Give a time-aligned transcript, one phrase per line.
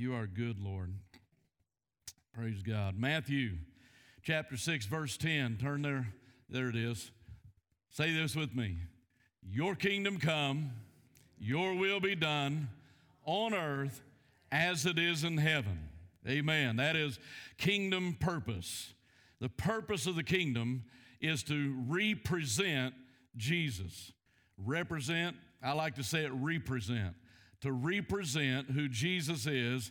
[0.00, 0.94] You are good, Lord.
[2.32, 2.98] Praise God.
[2.98, 3.58] Matthew
[4.22, 5.58] chapter 6, verse 10.
[5.60, 6.08] Turn there.
[6.48, 7.10] There it is.
[7.90, 8.78] Say this with me
[9.42, 10.70] Your kingdom come,
[11.38, 12.70] your will be done
[13.26, 14.00] on earth
[14.50, 15.90] as it is in heaven.
[16.26, 16.76] Amen.
[16.76, 17.18] That is
[17.58, 18.94] kingdom purpose.
[19.38, 20.84] The purpose of the kingdom
[21.20, 22.94] is to represent
[23.36, 24.12] Jesus.
[24.56, 27.14] Represent, I like to say it represent,
[27.60, 29.90] to represent who Jesus is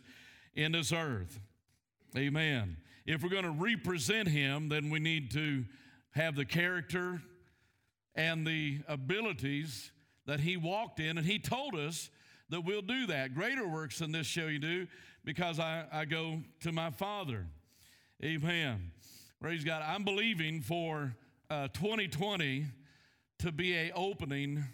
[0.54, 1.38] in this earth.
[2.16, 2.76] Amen.
[3.06, 5.64] If we're going to represent him, then we need to
[6.12, 7.22] have the character
[8.14, 9.92] and the abilities
[10.26, 12.10] that he walked in, and he told us
[12.48, 13.34] that we'll do that.
[13.34, 14.86] Greater works than this shall you do
[15.24, 17.46] because I, I go to my Father.
[18.22, 18.90] Amen.
[19.40, 19.82] Praise God.
[19.86, 21.14] I'm believing for
[21.48, 22.66] uh, 2020
[23.38, 24.64] to be a opening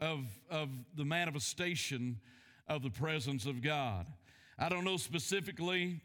[0.00, 2.20] of, of the manifestation
[2.68, 4.06] of the presence of God.
[4.58, 6.00] I don't know specifically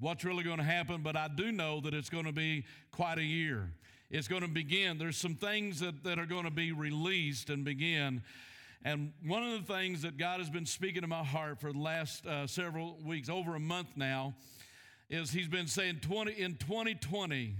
[0.00, 3.18] what's really going to happen, but I do know that it's going to be quite
[3.18, 3.72] a year.
[4.10, 4.98] It's going to begin.
[4.98, 8.22] There's some things that, that are going to be released and begin.
[8.84, 11.78] And one of the things that God has been speaking to my heart for the
[11.78, 14.34] last uh, several weeks, over a month now,
[15.10, 17.54] is He's been saying 20, in 2020,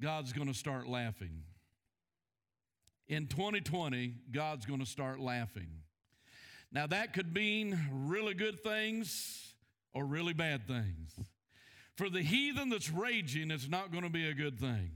[0.00, 1.42] God's going to start laughing.
[3.08, 5.68] In 2020, God's going to start laughing.
[6.72, 9.54] Now, that could mean really good things
[9.94, 11.14] or really bad things.
[11.94, 14.90] For the heathen that's raging, it's not going to be a good thing.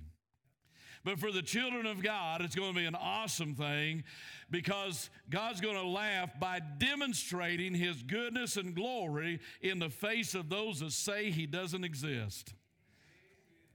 [1.02, 4.04] But for the children of God, it's going to be an awesome thing
[4.50, 10.50] because God's going to laugh by demonstrating His goodness and glory in the face of
[10.50, 12.52] those that say He doesn't exist.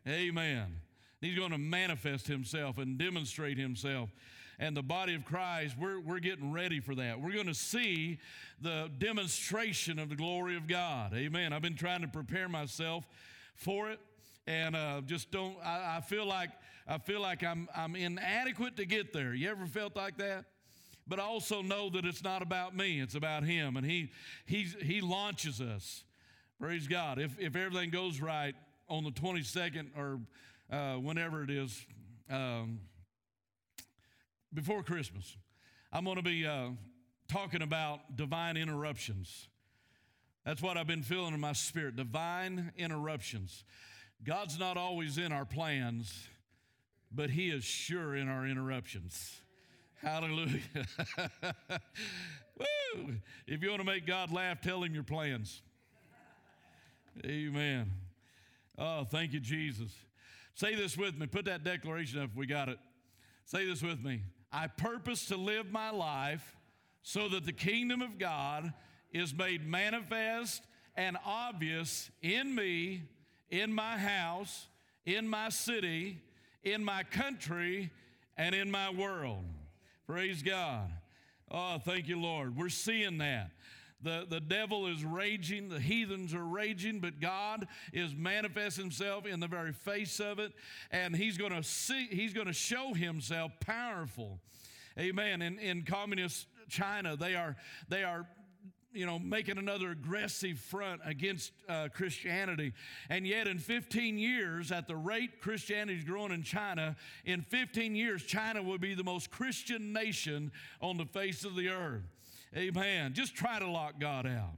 [0.07, 0.81] Amen.
[1.21, 4.09] He's going to manifest Himself and demonstrate Himself
[4.59, 7.19] and the body of Christ, we're, we're getting ready for that.
[7.19, 8.19] We're going to see
[8.61, 11.13] the demonstration of the glory of God.
[11.13, 11.53] Amen.
[11.53, 13.05] I've been trying to prepare myself
[13.55, 13.99] for it
[14.47, 16.51] and uh, just don't, I, I feel like,
[16.87, 19.33] I feel like I'm, I'm inadequate to get there.
[19.33, 20.45] You ever felt like that?
[21.07, 23.77] But I also know that it's not about me, it's about Him.
[23.77, 24.11] And He,
[24.45, 26.03] he's, he launches us.
[26.59, 27.19] Praise God.
[27.19, 28.55] If, if everything goes right
[28.87, 30.19] on the 22nd or
[30.71, 31.85] uh, whenever it is,
[32.29, 32.79] um,
[34.53, 35.35] before Christmas,
[35.91, 36.69] I'm going to be uh,
[37.27, 39.47] talking about divine interruptions.
[40.45, 43.63] That's what I've been feeling in my spirit divine interruptions.
[44.23, 46.27] God's not always in our plans,
[47.11, 49.41] but He is sure in our interruptions.
[50.01, 50.59] Hallelujah.
[52.57, 53.15] Woo!
[53.47, 55.61] If you want to make God laugh, tell Him your plans.
[57.25, 57.91] Amen.
[58.77, 59.91] Oh, thank you, Jesus.
[60.55, 61.27] Say this with me.
[61.27, 62.79] Put that declaration up we got it.
[63.45, 64.21] Say this with me.
[64.51, 66.55] I purpose to live my life
[67.03, 68.73] so that the kingdom of God
[69.11, 70.63] is made manifest
[70.95, 73.03] and obvious in me,
[73.49, 74.67] in my house,
[75.05, 76.21] in my city,
[76.63, 77.91] in my country,
[78.37, 79.43] and in my world.
[80.07, 80.89] Praise God.
[81.51, 82.57] Oh, thank you, Lord.
[82.57, 83.51] We're seeing that.
[84.05, 89.39] The, the devil is raging, the heathens are raging, but God is manifesting himself in
[89.39, 90.53] the very face of it,
[90.91, 94.39] and he's going to see, he's to show himself powerful.
[94.99, 95.41] Amen.
[95.41, 97.55] In, in communist China, they are,
[97.89, 98.27] they are
[98.93, 102.73] you know, making another aggressive front against uh, Christianity.
[103.09, 106.95] And yet, in 15 years, at the rate Christianity is growing in China,
[107.25, 111.69] in 15 years, China will be the most Christian nation on the face of the
[111.69, 112.03] earth.
[112.55, 113.13] Amen.
[113.13, 114.57] Just try to lock God out.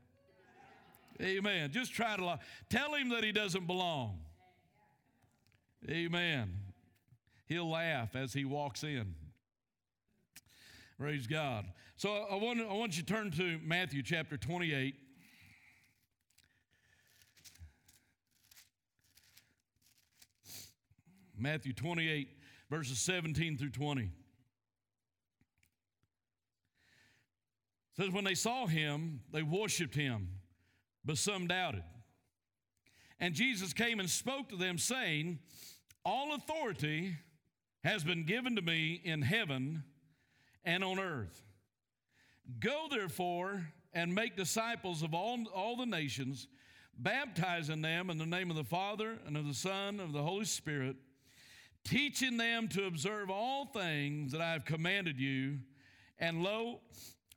[1.22, 1.72] Amen.
[1.72, 2.42] Just try to lock.
[2.70, 4.20] Tell him that he doesn't belong.
[5.90, 6.54] Amen.
[7.48, 9.16] He'll laugh as he walks in.
[11.00, 11.66] Praise God.
[11.96, 14.96] So I want, I want you to turn to Matthew chapter 28.
[21.40, 22.30] Matthew 28,
[22.70, 24.10] verses 17 through 20.
[28.00, 30.30] Says, When they saw him, they worshiped him,
[31.04, 31.84] but some doubted.
[33.20, 35.40] And Jesus came and spoke to them, saying,
[36.06, 37.16] All authority
[37.84, 39.84] has been given to me in heaven
[40.64, 41.42] and on earth.
[42.60, 46.48] Go therefore and make disciples of all, all the nations,
[46.98, 50.22] baptizing them in the name of the Father and of the Son and of the
[50.22, 50.98] Holy Spirit,
[51.84, 55.60] teaching them to observe all things that I have commanded you.
[56.20, 56.82] And lo,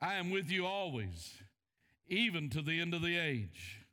[0.02, 1.34] I am with you always,
[2.08, 3.84] even to the end of the age.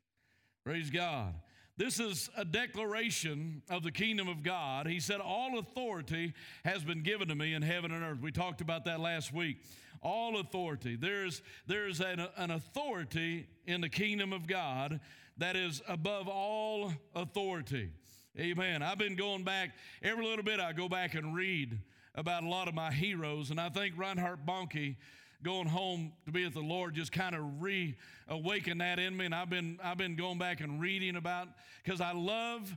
[0.63, 1.33] Praise God.
[1.75, 4.88] This is a declaration of the kingdom of God.
[4.88, 6.33] He said, All authority
[6.63, 8.19] has been given to me in heaven and earth.
[8.21, 9.57] We talked about that last week.
[10.01, 10.95] All authority.
[10.95, 15.01] There's, there's an, an authority in the kingdom of God
[15.38, 17.92] that is above all authority.
[18.39, 18.81] Amen.
[18.81, 19.71] I've been going back
[20.01, 21.77] every little bit, I go back and read
[22.15, 24.95] about a lot of my heroes, and I think Reinhard Bonnke
[25.44, 29.25] going home to be with the Lord just kind of reawakened that in me.
[29.25, 31.48] And I've been I've been going back and reading about
[31.84, 32.75] because I love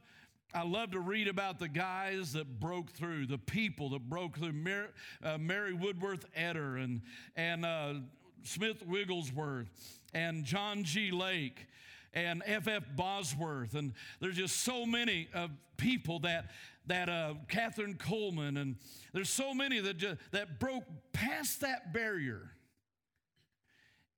[0.52, 4.52] I love to read about the guys that broke through, the people that broke through.
[4.52, 4.88] Mary,
[5.22, 7.02] uh, Mary Woodworth Etter and
[7.36, 7.94] and uh,
[8.42, 11.10] Smith Wigglesworth and John G.
[11.10, 11.66] Lake
[12.12, 12.66] and F.
[12.68, 12.84] F.
[12.96, 16.50] Bosworth, and there's just so many of people that
[16.86, 18.76] that uh, Kathryn Kuhlman, and
[19.12, 22.50] there's so many that just, that broke past that barrier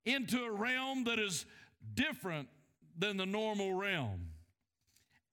[0.05, 1.45] into a realm that is
[1.93, 2.47] different
[2.97, 4.29] than the normal realm.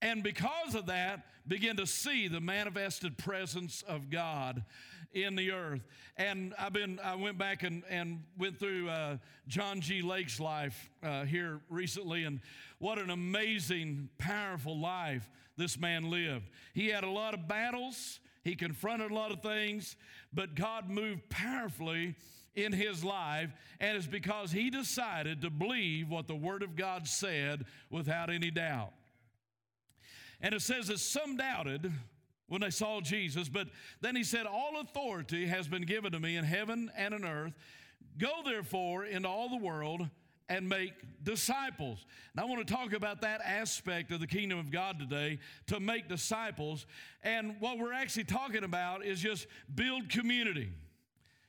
[0.03, 4.65] And because of that, begin to see the manifested presence of God
[5.13, 5.81] in the earth.
[6.17, 9.17] And I've been, I went back and, and went through uh,
[9.49, 10.03] John G.
[10.03, 12.41] Lake's life uh, here recently, and
[12.79, 16.49] what an amazing, powerful life this man lived.
[16.75, 19.97] He had a lot of battles, he confronted a lot of things,
[20.33, 22.15] but God moved powerfully
[22.55, 27.07] in his life, and it's because he decided to believe what the Word of God
[27.07, 28.93] said without any doubt.
[30.41, 31.93] And it says that some doubted
[32.51, 33.69] when they saw Jesus, but
[34.01, 37.55] then he said, All authority has been given to me in heaven and in earth.
[38.19, 40.09] Go therefore into all the world
[40.49, 40.93] and make
[41.23, 42.05] disciples.
[42.33, 45.39] And I want to talk about that aspect of the kingdom of God today
[45.69, 46.87] to make disciples.
[47.23, 50.71] And what we're actually talking about is just build community,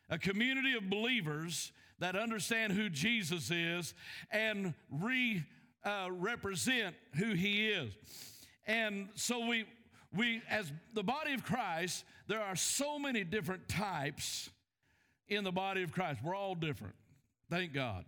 [0.07, 3.95] a community of believers that understand who Jesus is
[4.29, 5.43] and re
[5.83, 7.91] uh, represent who he is.
[8.67, 9.65] And so we
[10.15, 14.49] we as the body of Christ, there are so many different types
[15.27, 16.19] in the body of Christ.
[16.23, 16.95] We're all different.
[17.49, 18.05] Thank God.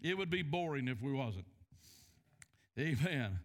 [0.00, 1.46] It would be boring if we wasn't.
[2.78, 3.38] Amen.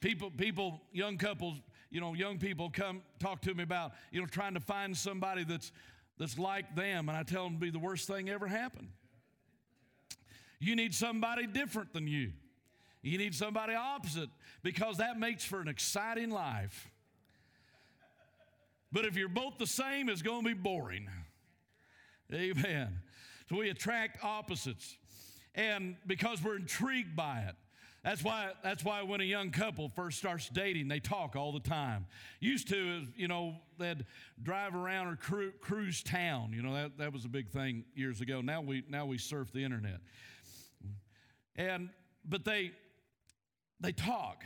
[0.00, 1.60] People, people, young couples,
[1.90, 5.42] you know, young people come talk to me about, you know, trying to find somebody
[5.42, 5.72] that's
[6.18, 8.88] that's like them, and I tell them to be the worst thing ever happened.
[10.58, 12.32] You need somebody different than you.
[13.02, 14.28] You need somebody opposite
[14.62, 16.90] because that makes for an exciting life.
[18.90, 21.08] But if you're both the same, it's going to be boring.
[22.32, 23.00] Amen.
[23.48, 24.96] So we attract opposites
[25.54, 27.56] and because we're intrigued by it.
[28.04, 31.60] That's why, that's why when a young couple first starts dating, they talk all the
[31.60, 32.06] time.
[32.38, 34.06] Used to, you know, they'd
[34.42, 36.52] drive around or cru- cruise town.
[36.54, 38.40] You know, that, that was a big thing years ago.
[38.40, 40.00] Now we, now we surf the internet.
[41.56, 41.90] And,
[42.24, 42.70] but they,
[43.80, 44.44] they talk.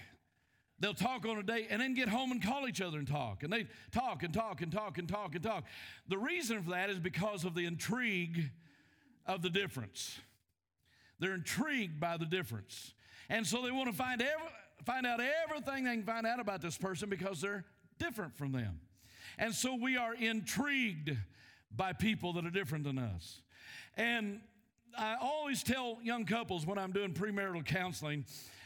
[0.82, 3.44] They'll talk on a date and then get home and call each other and talk.
[3.44, 5.62] And they talk and talk and talk and talk and talk.
[6.08, 8.50] The reason for that is because of the intrigue
[9.24, 10.18] of the difference.
[11.20, 12.94] They're intrigued by the difference.
[13.30, 14.20] And so they want to find,
[14.84, 17.64] find out everything they can find out about this person because they're
[18.00, 18.80] different from them.
[19.38, 21.16] And so we are intrigued
[21.70, 23.40] by people that are different than us.
[23.96, 24.40] And
[24.98, 28.24] I always tell young couples when I'm doing premarital counseling,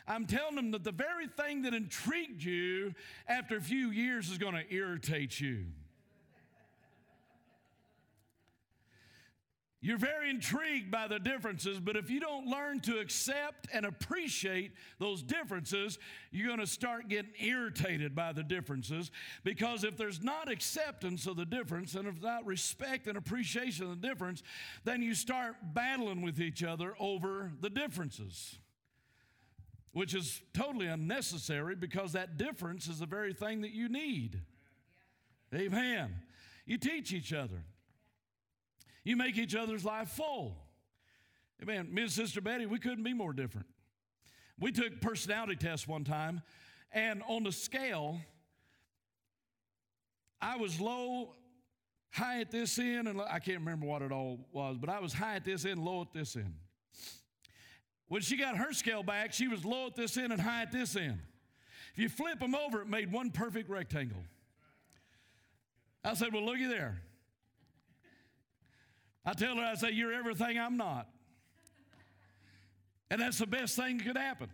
[0.08, 2.94] I'm telling them that the very thing that intrigued you
[3.26, 5.66] after a few years is going to irritate you.
[9.86, 14.72] You're very intrigued by the differences, but if you don't learn to accept and appreciate
[14.98, 16.00] those differences,
[16.32, 19.12] you're going to start getting irritated by the differences.
[19.44, 24.00] Because if there's not acceptance of the difference and if not respect and appreciation of
[24.00, 24.42] the difference,
[24.82, 28.58] then you start battling with each other over the differences,
[29.96, 34.42] which is totally unnecessary because that difference is the very thing that you need.
[35.54, 36.16] Amen.
[36.66, 37.64] You teach each other.
[39.04, 40.58] You make each other's life full.
[41.62, 41.88] Amen.
[41.94, 43.68] Me and Sister Betty, we couldn't be more different.
[44.60, 46.42] We took personality tests one time,
[46.92, 48.20] and on the scale,
[50.42, 51.36] I was low,
[52.10, 55.14] high at this end, and I can't remember what it all was, but I was
[55.14, 56.52] high at this end, low at this end.
[58.08, 60.72] When she got her scale back, she was low at this end and high at
[60.72, 61.18] this end.
[61.92, 64.22] If you flip them over, it made one perfect rectangle.
[66.04, 67.00] I said, Well, looky there.
[69.24, 71.08] I tell her, I say, You're everything I'm not.
[73.10, 74.50] And that's the best thing that could happen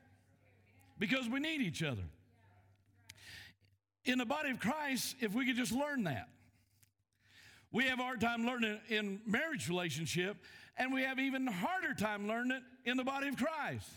[0.99, 2.03] because we need each other.
[4.05, 6.29] In the body of Christ, if we could just learn that,
[7.71, 10.37] we have a hard time learning in marriage relationship,
[10.77, 13.89] and we have even harder time learning it in the body of Christ.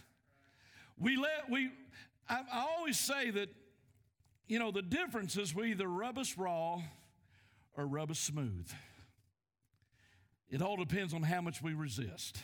[0.98, 1.72] We let we
[2.30, 3.50] I, I always say that
[4.48, 6.82] you know the difference is we either rub us raw
[7.78, 8.72] or rub us smooth.
[10.50, 12.38] It all depends on how much we resist.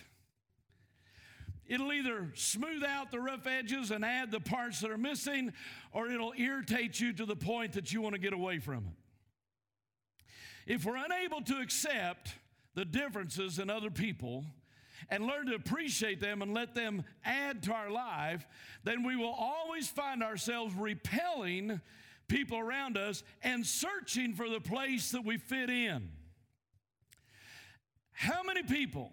[1.68, 5.54] It'll either smooth out the rough edges and add the parts that are missing,
[5.94, 10.74] or it'll irritate you to the point that you want to get away from it.
[10.74, 12.36] If we're unable to accept
[12.76, 14.46] the differences in other people
[15.10, 18.46] and learn to appreciate them and let them add to our life,
[18.84, 21.82] then we will always find ourselves repelling
[22.28, 26.10] people around us and searching for the place that we fit in.
[28.14, 29.12] How many people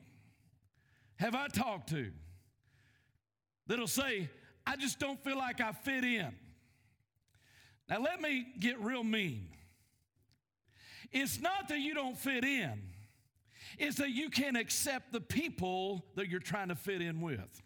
[1.17, 2.13] have I talked to
[3.67, 4.29] that'll say,
[4.67, 6.33] I just don't feel like I fit in?
[7.89, 9.49] Now, let me get real mean.
[11.11, 12.83] It's not that you don't fit in,
[13.77, 17.63] it's that you can't accept the people that you're trying to fit in with.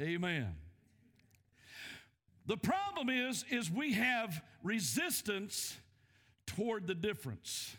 [0.00, 0.54] Amen.
[2.46, 5.76] The problem is is we have resistance
[6.46, 7.74] toward the difference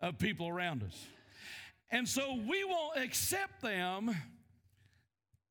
[0.00, 1.06] of people around us.
[1.90, 4.14] And so we won't accept them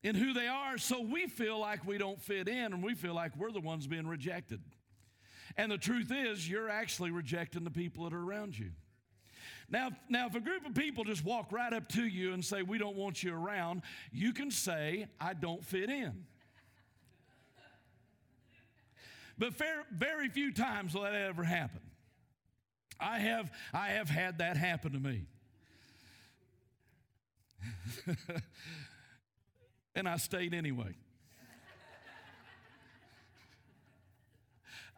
[0.02, 3.14] in who they are, so we feel like we don't fit in and we feel
[3.14, 4.62] like we're the ones being rejected.
[5.60, 8.70] And the truth is, you're actually rejecting the people that are around you.
[9.70, 12.62] Now, now, if a group of people just walk right up to you and say,
[12.62, 13.82] We don't want you around,
[14.14, 16.24] you can say, I don't fit in.
[19.38, 21.82] But very, very few times will that ever happen.
[22.98, 25.26] I have, I have had that happen to me.
[29.94, 30.96] and I stayed anyway.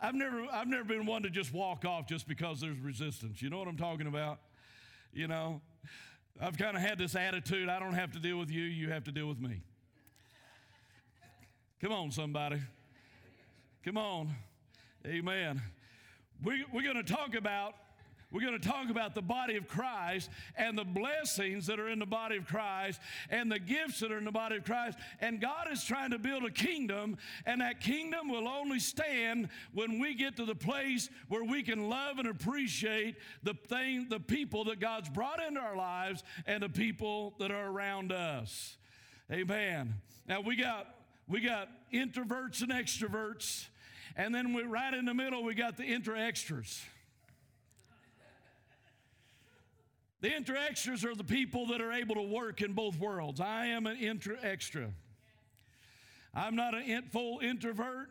[0.02, 3.40] I've never, I've never been one to just walk off just because there's resistance.
[3.40, 4.40] You know what I'm talking about?
[5.14, 5.62] You know,
[6.42, 9.04] I've kind of had this attitude I don't have to deal with you, you have
[9.04, 9.62] to deal with me.
[11.82, 12.62] Come on, somebody.
[13.86, 14.36] Come on.
[15.06, 15.62] Amen.
[16.44, 17.76] We, we're going to talk about
[18.32, 22.00] we're going to talk about the body of Christ and the blessings that are in
[22.00, 24.98] the body of Christ and the gifts that are in the body of Christ.
[25.20, 30.00] And God is trying to build a kingdom, and that kingdom will only stand when
[30.00, 34.64] we get to the place where we can love and appreciate the thing, the people
[34.66, 38.78] that God's brought into our lives and the people that are around us.
[39.32, 39.96] Amen.
[40.28, 40.88] Now we got
[41.28, 43.68] we got introverts and extroverts,
[44.16, 46.82] and then we, right in the middle we got the intra extras.
[50.22, 53.42] The intra extras are the people that are able to work in both worlds.
[53.42, 54.92] I am an intra extra.
[56.34, 58.10] I'm not a full introvert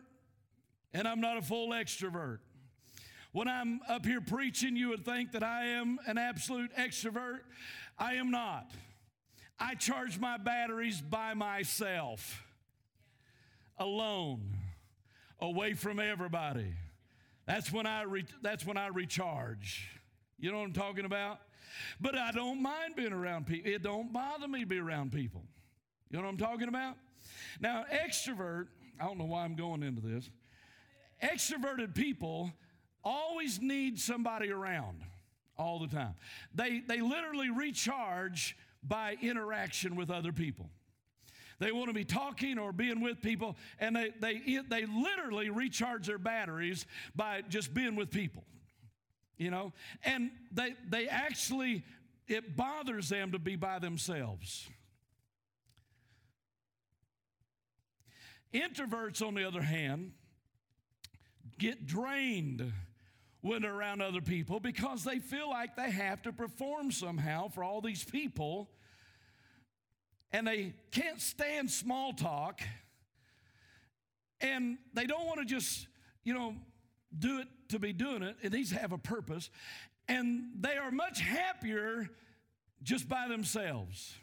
[0.93, 2.39] and I'm not a full extrovert.
[3.31, 7.39] When I'm up here preaching, you would think that I am an absolute extrovert.
[7.97, 8.71] I am not.
[9.57, 12.43] I charge my batteries by myself,
[13.77, 14.41] alone,
[15.39, 16.73] away from everybody.
[17.45, 19.87] That's when I re- that's when I recharge.
[20.39, 21.39] You know what I'm talking about?
[21.99, 23.71] But I don't mind being around people.
[23.71, 25.43] It don't bother me to be around people.
[26.09, 26.95] You know what I'm talking about?
[27.59, 28.67] Now, extrovert,
[28.99, 30.29] I don't know why I'm going into this.
[31.23, 32.51] Extroverted people
[33.03, 35.01] always need somebody around
[35.57, 36.15] all the time.
[36.53, 40.69] They, they literally recharge by interaction with other people.
[41.59, 46.07] They want to be talking or being with people, and they, they, they literally recharge
[46.07, 48.43] their batteries by just being with people
[49.41, 49.73] you know?
[50.03, 51.83] And they they actually
[52.27, 54.69] it bothers them to be by themselves.
[58.53, 60.11] Introverts on the other hand
[61.57, 62.71] get drained
[63.41, 67.63] when they're around other people because they feel like they have to perform somehow for
[67.63, 68.69] all these people.
[70.31, 72.61] And they can't stand small talk.
[74.39, 75.87] And they don't want to just
[76.23, 76.55] you know
[77.17, 78.37] do it to be doing it.
[78.41, 79.49] It needs to have a purpose.
[80.07, 82.09] And they are much happier
[82.83, 84.15] just by themselves.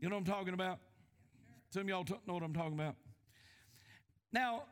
[0.00, 0.78] You know what I'm talking about?
[1.70, 2.96] Some of y'all know what I'm talking about.
[4.32, 4.64] Now,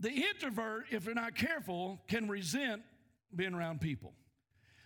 [0.00, 2.82] the introvert, if they're not careful, can resent
[3.34, 4.12] being around people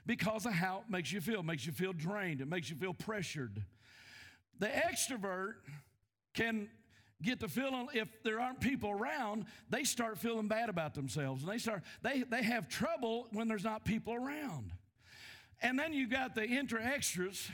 [0.05, 1.41] because of how it makes you feel.
[1.41, 3.63] It makes you feel drained, it makes you feel pressured.
[4.59, 5.55] The extrovert
[6.35, 6.69] can
[7.23, 11.43] get the feeling if there aren't people around, they start feeling bad about themselves.
[11.43, 14.73] And they start, they, they have trouble when there's not people around.
[15.63, 17.51] And then you got the intra extras,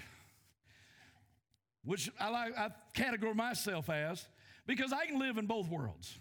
[1.84, 4.26] which I like I categorize myself as,
[4.66, 6.18] because I can live in both worlds.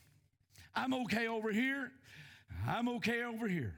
[0.76, 1.92] I'm okay over here,
[2.68, 3.74] I'm okay over here.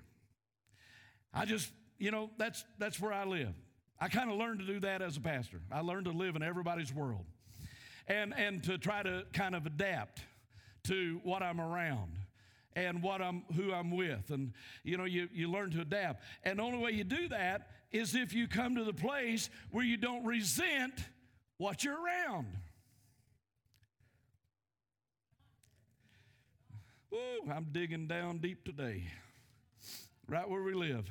[1.33, 3.53] I just, you know, that's that's where I live.
[3.99, 5.61] I kind of learned to do that as a pastor.
[5.71, 7.25] I learned to live in everybody's world
[8.07, 10.21] and, and to try to kind of adapt
[10.85, 12.11] to what I'm around.
[12.75, 14.31] and what I'm who I'm with.
[14.31, 14.51] And
[14.83, 16.23] you know, you, you learn to adapt.
[16.43, 19.85] And the only way you do that is if you come to the place where
[19.85, 20.93] you don't resent
[21.57, 22.47] what you're around.
[27.11, 29.03] Woo, I'm digging down deep today,
[30.27, 31.07] right where we live.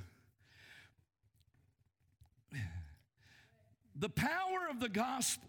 [3.95, 5.49] The power of the gospel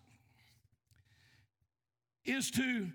[2.26, 2.90] is to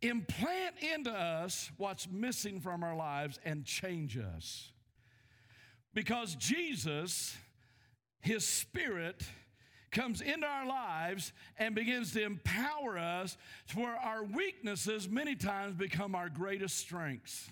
[0.00, 4.70] implant into us what's missing from our lives and change us.
[5.94, 7.36] Because Jesus,
[8.20, 9.22] His Spirit,
[9.90, 13.36] comes into our lives and begins to empower us
[13.68, 17.50] to where our weaknesses many times become our greatest strengths.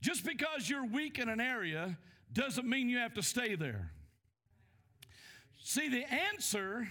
[0.00, 1.98] Just because you're weak in an area
[2.32, 3.90] doesn't mean you have to stay there.
[5.68, 6.88] See, the answer,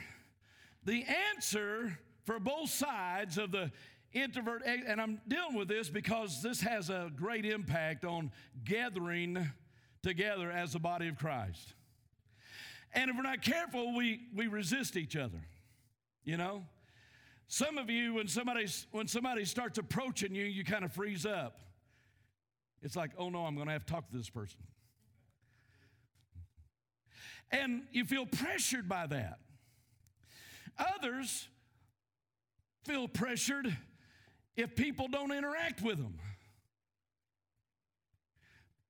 [0.86, 1.04] the
[1.34, 3.72] answer for both sides of the
[4.14, 8.32] introvert, and I'm dealing with this because this has a great impact on
[8.66, 9.50] gathering
[10.04, 11.74] together as the body of Christ.
[12.94, 15.42] And if we're not careful, we, we resist each other.
[16.24, 16.64] You know?
[17.48, 21.58] Some of you, when somebody, when somebody starts approaching you, you kind of freeze up.
[22.84, 24.60] It's like, oh no, I'm going to have to talk to this person.
[27.52, 29.40] And you feel pressured by that.
[30.96, 31.48] Others
[32.84, 33.76] feel pressured
[34.56, 36.20] if people don't interact with them.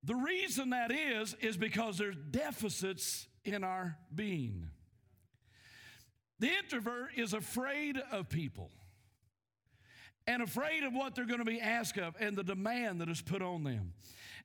[0.03, 4.69] The reason that is, is because there's deficits in our being.
[6.39, 8.71] The introvert is afraid of people
[10.27, 13.21] and afraid of what they're going to be asked of and the demand that is
[13.21, 13.93] put on them.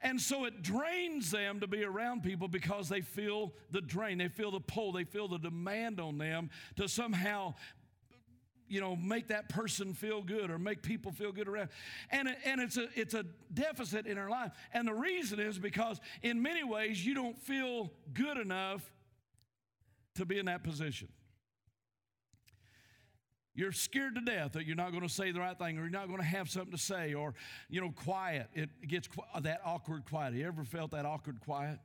[0.03, 4.29] And so it drains them to be around people because they feel the drain, they
[4.29, 7.55] feel the pull, they feel the demand on them to somehow
[8.73, 11.69] you know, make that person feel good or make people feel good around.
[12.11, 14.51] And, and it's, a, it's a deficit in our life.
[14.73, 18.81] And the reason is because in many ways you don't feel good enough
[20.15, 21.09] to be in that position.
[23.55, 25.91] You're scared to death that you're not going to say the right thing or you're
[25.91, 27.35] not going to have something to say or,
[27.69, 28.49] you know, quiet.
[28.55, 29.09] It gets
[29.41, 30.33] that awkward quiet.
[30.33, 31.79] Have you ever felt that awkward quiet?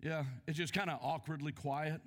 [0.00, 2.00] Yeah, it's just kind of awkwardly quiet.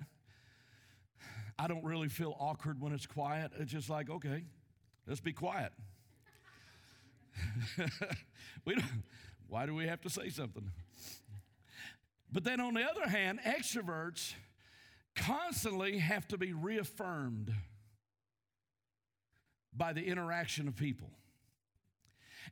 [1.58, 3.52] I don't really feel awkward when it's quiet.
[3.58, 4.44] It's just like, okay,
[5.06, 5.72] let's be quiet.
[8.66, 8.84] we don't,
[9.48, 10.70] why do we have to say something?
[12.30, 14.34] But then on the other hand, extroverts
[15.16, 17.52] constantly have to be reaffirmed
[19.74, 21.10] by the interaction of people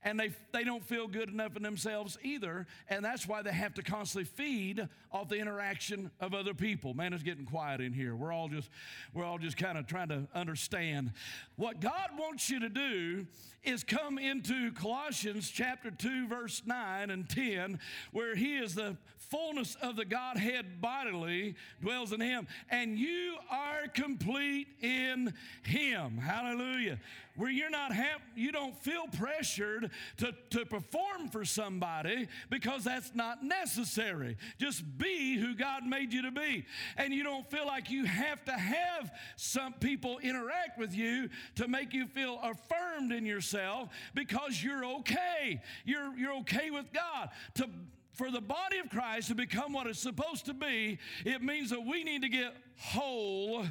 [0.02, 2.66] and they, they don't feel good enough in themselves either.
[2.88, 6.94] And that's why they have to constantly feed off the interaction of other people.
[6.94, 8.14] Man, it's getting quiet in here.
[8.14, 8.68] We're all just,
[9.12, 11.12] we're all just kind of trying to understand.
[11.56, 13.26] What God wants you to do
[13.62, 17.78] is come into Colossians chapter 2, verse 9 and 10,
[18.12, 18.96] where He is the
[19.30, 26.18] fullness of the Godhead bodily, dwells in Him, and you are complete in Him.
[26.18, 26.98] Hallelujah
[27.36, 33.12] where you're not have, you don't feel pressured to, to perform for somebody because that's
[33.14, 34.36] not necessary.
[34.58, 36.64] Just be who God made you to be.
[36.96, 41.66] And you don't feel like you have to have some people interact with you to
[41.66, 45.60] make you feel affirmed in yourself because you're okay.
[45.84, 47.30] You're, you're okay with God.
[47.54, 47.68] To
[48.14, 51.84] for the body of Christ to become what it's supposed to be, it means that
[51.84, 53.66] we need to get whole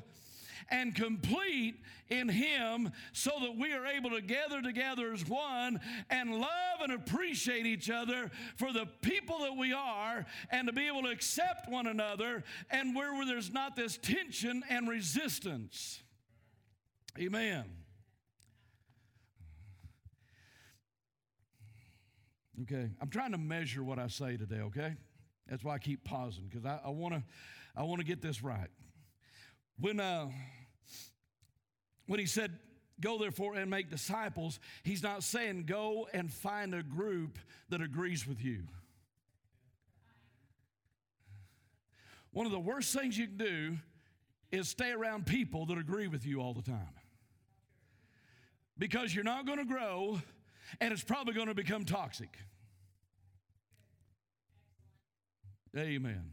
[0.69, 1.75] and complete
[2.09, 5.79] in Him so that we are able to gather together as one
[6.09, 10.87] and love and appreciate each other for the people that we are and to be
[10.87, 16.01] able to accept one another and where, there's not this tension and resistance.
[17.17, 17.63] Amen.
[22.61, 24.95] Okay, I'm trying to measure what I say today, okay?
[25.49, 27.23] That's why I keep pausing because I, I want to
[27.75, 28.69] I want to get this right.
[29.79, 30.29] When, uh,
[32.05, 32.59] when he said,
[33.01, 37.39] Go therefore and make disciples, he's not saying go and find a group
[37.69, 38.63] that agrees with you.
[42.31, 43.77] One of the worst things you can do
[44.51, 46.93] is stay around people that agree with you all the time.
[48.77, 50.21] Because you're not going to grow
[50.79, 52.37] and it's probably going to become toxic.
[55.77, 56.31] Amen.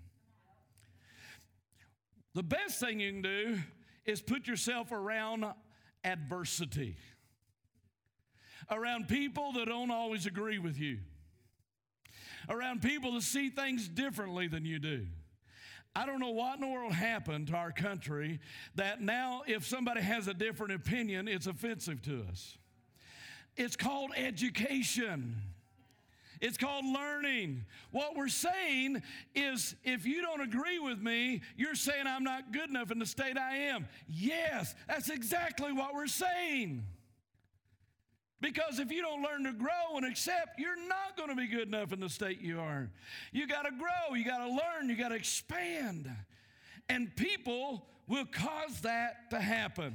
[2.35, 3.59] The best thing you can do
[4.05, 5.45] is put yourself around
[6.05, 6.97] adversity,
[8.71, 10.99] around people that don't always agree with you,
[12.49, 15.07] around people that see things differently than you do.
[15.95, 18.39] I don't know what in the world happened to our country
[18.77, 22.57] that now, if somebody has a different opinion, it's offensive to us.
[23.57, 25.37] It's called education.
[26.41, 27.67] It's called learning.
[27.91, 29.03] What we're saying
[29.35, 33.07] is if you don't agree with me, you're saying I'm not good enough in the
[33.07, 33.87] state I am.
[34.09, 36.85] Yes, that's exactly what we're saying.
[38.41, 41.69] Because if you don't learn to grow and accept, you're not going to be good
[41.69, 42.91] enough in the state you are.
[43.33, 46.11] You got to grow, you got to learn, you got to expand.
[46.89, 49.95] And people will cause that to happen.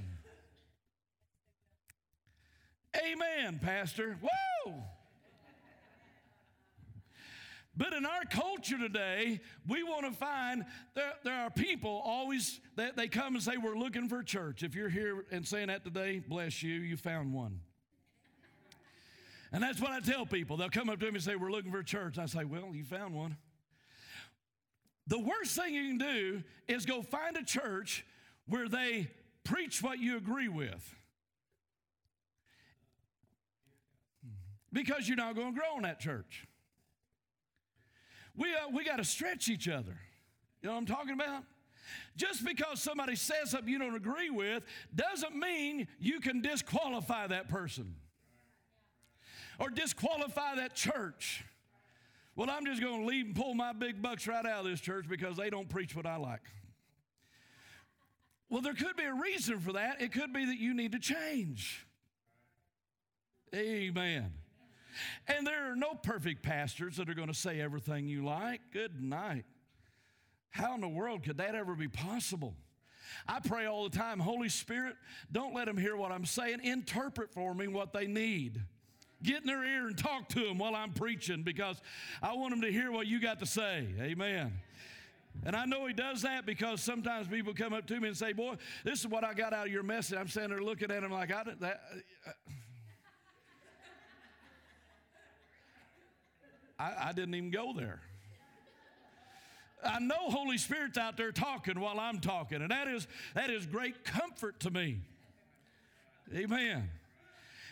[3.03, 4.17] Amen, Pastor.
[4.21, 4.83] Whoa!
[7.77, 12.95] But in our culture today, we want to find there, there are people always that
[12.95, 14.63] they come and say, We're looking for church.
[14.63, 17.59] If you're here and saying that today, bless you, you found one.
[19.51, 20.57] And that's what I tell people.
[20.57, 22.17] They'll come up to me and say, We're looking for a church.
[22.17, 23.35] I say, Well, you found one.
[25.07, 28.05] The worst thing you can do is go find a church
[28.47, 29.11] where they
[29.43, 30.95] preach what you agree with.
[34.75, 36.45] Because you're not going to grow in that church.
[38.35, 39.97] We, uh, we got to stretch each other.
[40.61, 41.43] You know what I'm talking about?
[42.17, 47.47] Just because somebody says something you don't agree with doesn't mean you can disqualify that
[47.47, 47.95] person
[49.59, 51.45] or disqualify that church.
[52.35, 54.81] Well, I'm just going to leave and pull my big bucks right out of this
[54.81, 56.41] church because they don't preach what I like.
[58.49, 60.01] Well, there could be a reason for that.
[60.01, 61.87] It could be that you need to change.
[63.53, 64.33] Amen.
[65.27, 68.61] And there are no perfect pastors that are going to say everything you like.
[68.71, 69.45] Good night.
[70.49, 72.55] How in the world could that ever be possible?
[73.27, 74.95] I pray all the time, Holy Spirit,
[75.31, 76.61] don't let them hear what I'm saying.
[76.63, 78.61] Interpret for me what they need.
[79.23, 81.81] Get in their ear and talk to them while I'm preaching because
[82.21, 83.87] I want them to hear what you got to say.
[83.99, 84.53] Amen.
[85.45, 88.33] And I know he does that because sometimes people come up to me and say,
[88.33, 90.17] Boy, this is what I got out of your message.
[90.17, 91.81] I'm standing there looking at him like, I didn't, that.
[92.27, 92.31] Uh,
[96.77, 98.01] I, I didn't even go there.
[99.83, 103.65] I know Holy Spirit's out there talking while I'm talking, and that is that is
[103.65, 104.99] great comfort to me.
[106.33, 106.89] Amen.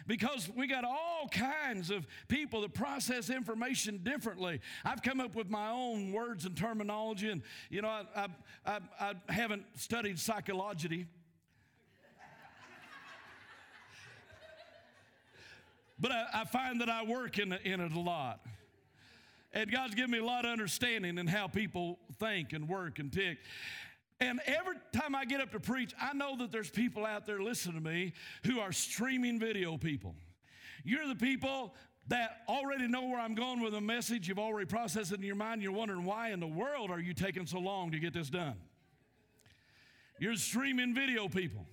[0.05, 4.59] Because we got all kinds of people that process information differently.
[4.83, 8.27] I've come up with my own words and terminology, and you know, I,
[8.65, 11.07] I, I, I haven't studied psychology.
[15.99, 18.45] but I, I, find that I work in, in it a lot.
[19.53, 23.11] And God's given me a lot of understanding in how people think and work and
[23.11, 23.37] tick.
[24.19, 27.41] And every time I get up to preach, I know that there's people out there
[27.41, 28.13] listening to me
[28.45, 30.15] who are streaming video people.
[30.83, 31.75] You're the people
[32.07, 34.27] that already know where I'm going with a message.
[34.27, 35.61] You've already processed it in your mind.
[35.61, 38.55] You're wondering why in the world are you taking so long to get this done?
[40.19, 41.65] You're streaming video people.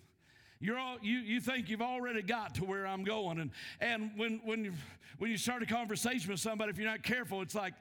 [0.60, 3.40] You're all, you, you think you've already got to where I'm going.
[3.40, 4.72] And, and when, when, you,
[5.18, 7.72] when you start a conversation with somebody, if you're not careful, it's like,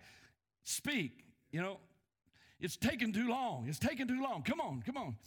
[0.63, 1.25] speak.
[1.51, 1.77] You know,
[2.59, 3.65] it's taking too long.
[3.67, 4.43] It's taking too long.
[4.43, 5.17] Come on, come on.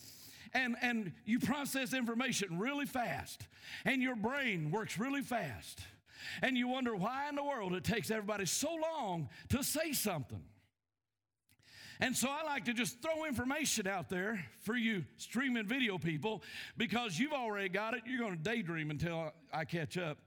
[0.55, 3.47] And, and you process information really fast,
[3.87, 5.81] and your brain works really fast.
[6.43, 10.43] And you wonder why in the world it takes everybody so long to say something.
[12.03, 16.43] And so I like to just throw information out there for you streaming video people
[16.77, 18.01] because you've already got it.
[18.05, 20.19] You're going to daydream until I catch up.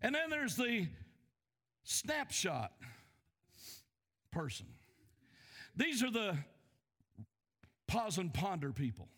[0.00, 0.86] and then there's the
[1.82, 2.70] snapshot
[4.30, 4.66] person.
[5.74, 6.36] These are the
[7.88, 9.08] pause and ponder people.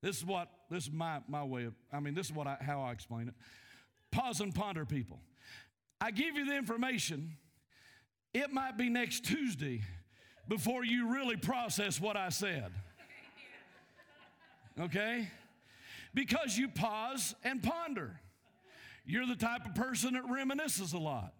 [0.00, 2.56] This is what this is my, my way of I mean this is what I,
[2.62, 3.34] how I explain it.
[4.10, 5.20] Pause and ponder people.
[6.04, 7.38] I give you the information,
[8.34, 9.80] it might be next Tuesday
[10.46, 12.70] before you really process what I said.
[14.78, 15.30] Okay?
[16.12, 18.20] Because you pause and ponder.
[19.06, 21.32] You're the type of person that reminisces a lot.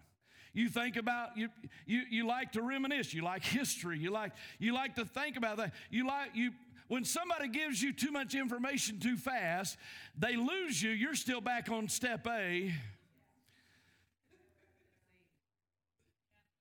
[0.55, 1.50] You think about you,
[1.85, 3.12] you you like to reminisce.
[3.12, 3.98] You like history.
[3.98, 5.74] You like you like to think about that.
[5.90, 6.53] You like you
[6.88, 9.77] when somebody gives you too much information too fast,
[10.16, 10.90] they lose you.
[10.90, 12.72] You're still back on step A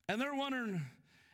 [0.10, 0.82] And they're wondering,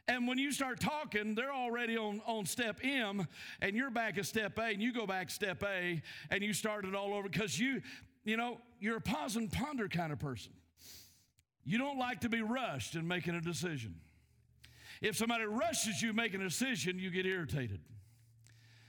[0.08, 3.28] and when you start talking, they're already on, on step M,
[3.62, 6.86] and you're back at step A, and you go back step A, and you start
[6.86, 7.82] it all over because you,
[8.24, 10.54] you know, you're a pause and ponder kind of person.
[11.64, 13.96] You don't like to be rushed in making a decision.
[15.02, 17.80] If somebody rushes you making a decision, you get irritated.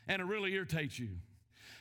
[0.08, 1.10] And it really irritates you.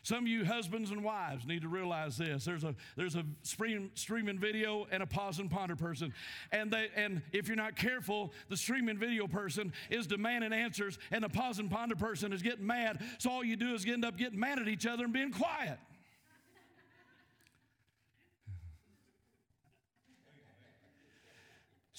[0.04, 2.46] Some of you husbands and wives need to realize this.
[2.46, 6.14] There's a there's a stream, streaming video and a pause and ponder person,
[6.52, 11.24] and they and if you're not careful, the streaming video person is demanding answers, and
[11.24, 13.04] the pause and ponder person is getting mad.
[13.18, 15.80] So all you do is end up getting mad at each other and being quiet.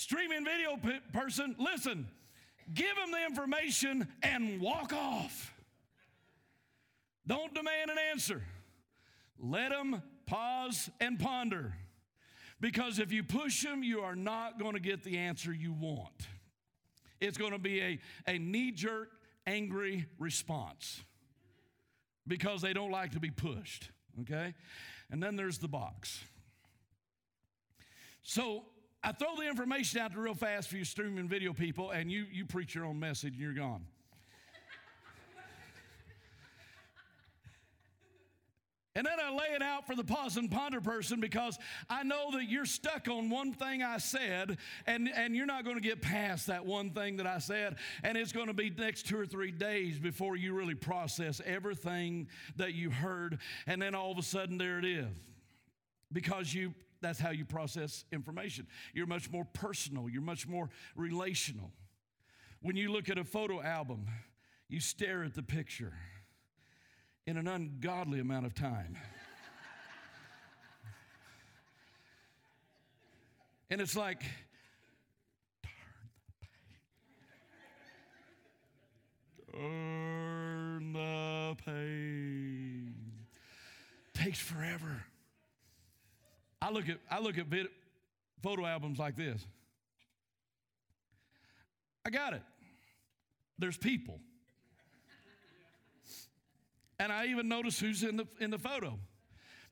[0.01, 2.09] streaming video p- person, listen,
[2.73, 5.55] give them the information and walk off.
[7.31, 8.43] Don't demand an answer.
[9.38, 11.73] Let them pause and ponder.
[12.61, 16.27] Because if you push them, you are not going to get the answer you want.
[17.21, 19.11] It's going to be a, a knee jerk,
[19.47, 21.05] angry response
[22.27, 23.90] because they don't like to be pushed,
[24.23, 24.53] okay?
[25.09, 26.25] And then there's the box.
[28.23, 28.64] So
[29.05, 32.27] I throw the information out there real fast for you streaming video people, and you,
[32.33, 33.85] you preach your own message and you're gone.
[38.96, 41.57] And then I lay it out for the pause and ponder person because
[41.88, 45.76] I know that you're stuck on one thing I said, and, and you're not going
[45.76, 47.76] to get past that one thing that I said.
[48.03, 52.26] And it's going to be next two or three days before you really process everything
[52.57, 53.38] that you heard.
[53.68, 55.07] And then all of a sudden, there it is.
[56.12, 58.66] Because you that's how you process information.
[58.92, 61.70] You're much more personal, you're much more relational.
[62.61, 64.07] When you look at a photo album,
[64.68, 65.94] you stare at the picture
[67.31, 68.99] in an ungodly amount of time.
[73.71, 74.21] and it's like,
[79.53, 82.95] turn the page.
[84.12, 85.05] Takes forever.
[86.61, 87.69] I look at, I look at vid,
[88.43, 89.47] photo albums like this.
[92.05, 92.43] I got it.
[93.57, 94.19] There's people.
[97.01, 98.99] And I even notice who's in the, in the photo.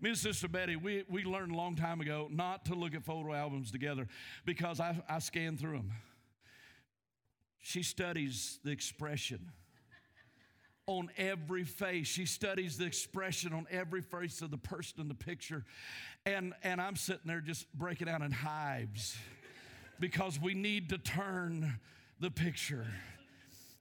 [0.00, 3.04] Me and Sister Betty, we, we learned a long time ago not to look at
[3.04, 4.08] photo albums together
[4.46, 5.92] because I, I scan through them.
[7.60, 9.52] She studies the expression
[10.86, 12.06] on every face.
[12.06, 15.66] She studies the expression on every face of the person in the picture.
[16.24, 19.18] And, and I'm sitting there just breaking out in hives
[20.00, 21.78] because we need to turn
[22.20, 22.86] the picture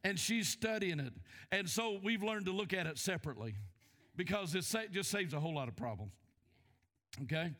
[0.04, 1.14] and she's studying it.
[1.52, 3.56] And so we've learned to look at it separately
[4.16, 6.12] because it just saves a whole lot of problems.
[7.24, 7.52] Okay?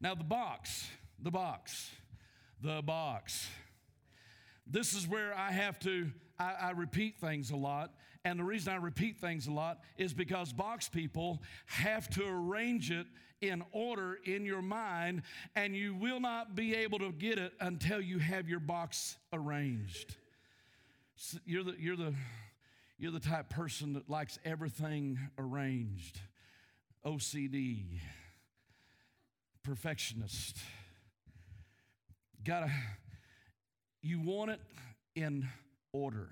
[0.00, 0.88] Now, the box,
[1.22, 1.90] the box,
[2.62, 3.48] the box.
[4.66, 7.94] This is where I have to, I, I, repeat things a lot.
[8.24, 12.90] And the reason I repeat things a lot is because box people have to arrange
[12.90, 13.06] it
[13.40, 15.22] in order in your mind,
[15.54, 20.16] and you will not be able to get it until you have your box arranged.
[21.44, 22.14] You're the, you're the,
[22.98, 26.20] you're the type person that likes everything arranged.
[27.04, 28.00] OCD,
[29.62, 30.58] perfectionist.
[32.44, 32.70] Gotta,
[34.00, 34.60] you want it
[35.14, 35.48] in
[35.92, 36.28] order.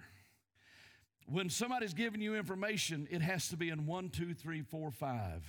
[1.29, 5.42] When somebody's giving you information, it has to be in one, two, three, four, five.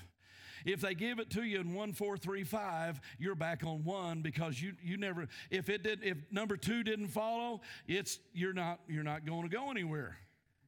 [0.65, 4.21] If they give it to you in one, four, three, five, you're back on one
[4.21, 5.27] because you you never.
[5.49, 9.49] If it did, if number two didn't follow, it's you're not you're not going to
[9.49, 10.17] go anywhere.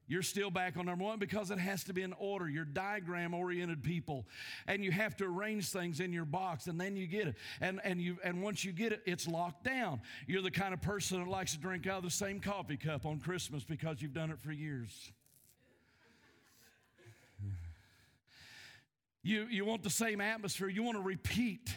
[0.10, 2.49] You're still back on number one because it has to be in order.
[2.49, 4.25] You're diagram oriented people.
[4.65, 7.36] And you have to arrange things in your box and then you get it.
[7.62, 10.02] And, and, you, and once you get it, it's locked down.
[10.25, 13.06] You're the kind of person that likes to drink out of the same coffee cup
[13.06, 15.12] on Christmas because you've done it for years.
[19.29, 20.69] You, you want the same atmosphere.
[20.69, 21.71] You want to repeat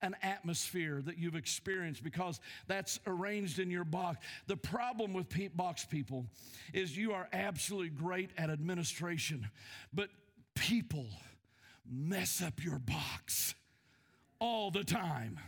[0.00, 4.24] an atmosphere that you've experienced because that's arranged in your box.
[4.46, 6.24] The problem with box people
[6.72, 9.50] is you are absolutely great at administration,
[9.92, 10.08] but
[10.54, 11.04] people
[11.86, 13.54] mess up your box
[14.38, 15.38] all the time.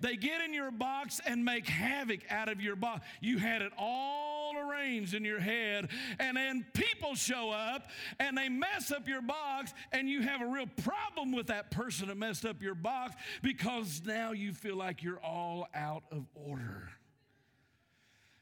[0.00, 3.06] They get in your box and make havoc out of your box.
[3.20, 4.37] You had it all
[4.68, 9.72] arranged in your head, and then people show up and they mess up your box,
[9.92, 14.02] and you have a real problem with that person that messed up your box because
[14.04, 16.88] now you feel like you're all out of order.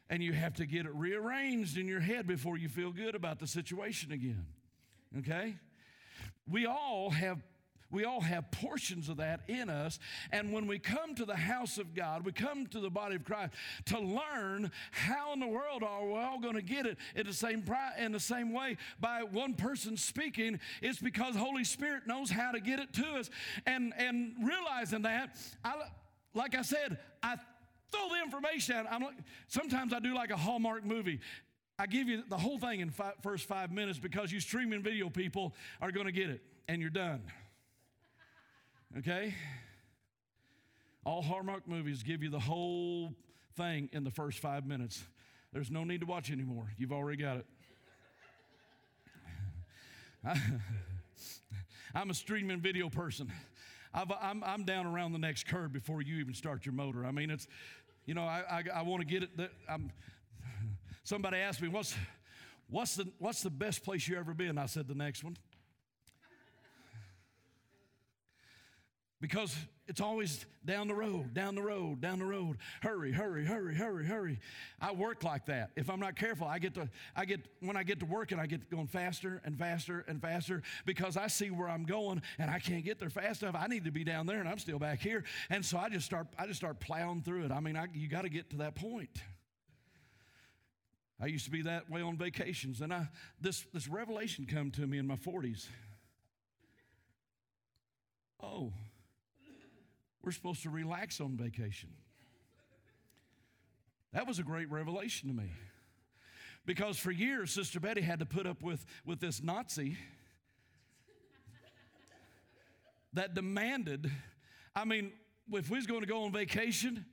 [0.09, 3.41] And you have to get it rearranged in your head before you feel good about
[3.41, 4.47] the situation again.
[5.19, 5.57] Okay?
[6.49, 7.43] We all have
[7.91, 9.99] we all have portions of that in us.
[10.33, 13.25] And when we come to the house of God, we come to the body of
[13.25, 13.53] Christ
[13.87, 17.33] to learn how in the world are we all going to get it in the
[17.33, 17.65] same
[17.99, 20.61] in the same way by one person speaking.
[20.83, 23.31] It's because Holy Spirit knows how to get it to us.
[23.67, 25.75] And and realizing that, I
[26.35, 27.37] like I said, I
[27.93, 28.87] throw the information out.
[28.91, 29.15] I'm like,
[29.49, 31.21] sometimes I do like a Hallmark movie.
[31.79, 35.11] I give you the whole thing in five, first five minutes because you streaming video
[35.11, 37.23] people are going to get it and you're done.
[38.99, 39.35] Okay?
[41.05, 43.13] All Hallmark movies give you the whole
[43.57, 45.03] thing in the first five minutes.
[45.53, 46.73] There's no need to watch anymore.
[46.77, 47.47] You've already got it.
[51.95, 53.31] I'm a streaming video person.
[53.95, 57.07] i am I'm down around the next curve before you even start your motor.
[57.07, 57.47] I mean, it's,
[58.05, 59.37] you know, I, I, I want to get it.
[59.37, 59.93] That I'm,
[61.05, 61.95] somebody asked me, what's,
[62.69, 64.59] what's, the, what's the best place you ever been?
[64.59, 65.37] I said, the next one.
[69.21, 69.57] Because
[69.89, 72.59] it's always down the road, down the road, down the road.
[72.83, 74.41] Hurry, hurry, hurry, hurry, hurry.
[74.81, 75.71] I work like that.
[75.77, 78.41] If I'm not careful, I get to I get when I get to work and
[78.41, 82.51] I get going faster and faster and faster because I see where I'm going and
[82.51, 83.55] I can't get there fast enough.
[83.57, 85.25] I need to be down there and I'm still back here.
[85.51, 87.53] And so I just start I just start plowing through it.
[87.53, 89.23] I mean, I, you got to get to that point.
[91.21, 93.09] I used to be that way on vacations, and I
[93.41, 95.67] this this revelation come to me in my 40s.
[98.43, 98.73] Oh,
[100.27, 101.89] we're supposed to relax on vacation.
[104.13, 105.53] That was a great revelation to me.
[106.67, 109.97] Because for years, Sister Betty had to put up with, with this Nazi
[113.13, 114.11] that demanded,
[114.75, 115.13] I mean,
[115.53, 117.07] if we was going to go on vacation,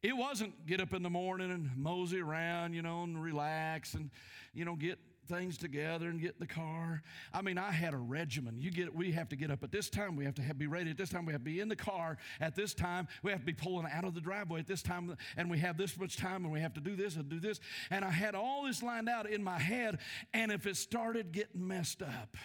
[0.00, 4.10] it wasn't get up in the morning and mosey around, you know, and relax and,
[4.54, 5.00] you know, get
[5.30, 7.02] things together and get in the car.
[7.32, 8.56] I mean, I had a regimen.
[8.58, 10.66] You get we have to get up at this time, we have to have, be
[10.66, 13.30] ready at this time, we have to be in the car at this time, we
[13.30, 15.98] have to be pulling out of the driveway at this time, and we have this
[15.98, 17.60] much time, and we have to do this and do this.
[17.90, 19.98] And I had all this lined out in my head,
[20.34, 22.36] and if it started getting messed up,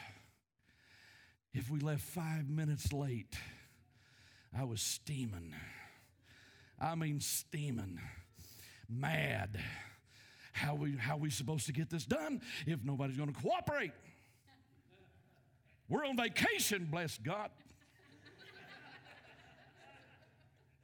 [1.54, 3.36] if we left five minutes late,
[4.58, 5.54] I was steaming.
[6.80, 8.00] I mean, steaming,
[8.88, 9.60] mad
[10.56, 13.92] how we how we supposed to get this done if nobody's going to cooperate?
[15.90, 17.50] We're on vacation, bless God.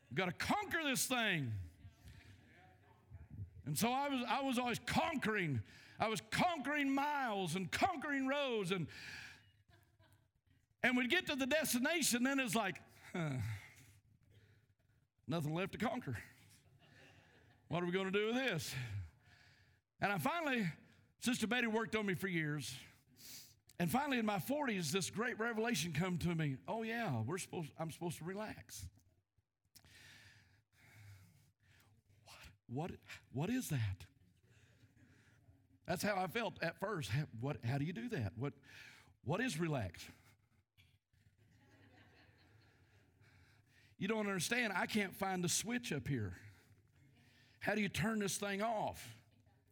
[0.10, 1.54] We've got to conquer this thing.
[3.66, 5.62] And so I was I was always conquering.
[6.02, 8.88] I was conquering miles and conquering roads and
[10.84, 12.76] and we'd get to the destination, then it's like,
[13.14, 13.30] huh,
[15.28, 16.18] nothing left to conquer.
[17.70, 18.76] What are we going to do with this?
[20.02, 20.68] And I finally,
[21.20, 22.74] Sister Betty worked on me for years.
[23.80, 26.58] And finally, in my 40s, this great revelation come to me.
[26.68, 27.70] Oh yeah, we're supposed.
[27.80, 28.86] I'm supposed to relax.
[32.26, 32.36] What?
[32.68, 32.92] What?
[33.34, 34.06] What is that?
[35.88, 37.10] That's how I felt at first.
[37.10, 37.58] How, what?
[37.64, 38.34] How do you do that?
[38.38, 38.54] What?
[39.24, 40.04] What is relax?
[43.98, 44.74] You don't understand.
[44.76, 46.34] I can't find the switch up here.
[47.60, 49.16] How do you turn this thing off?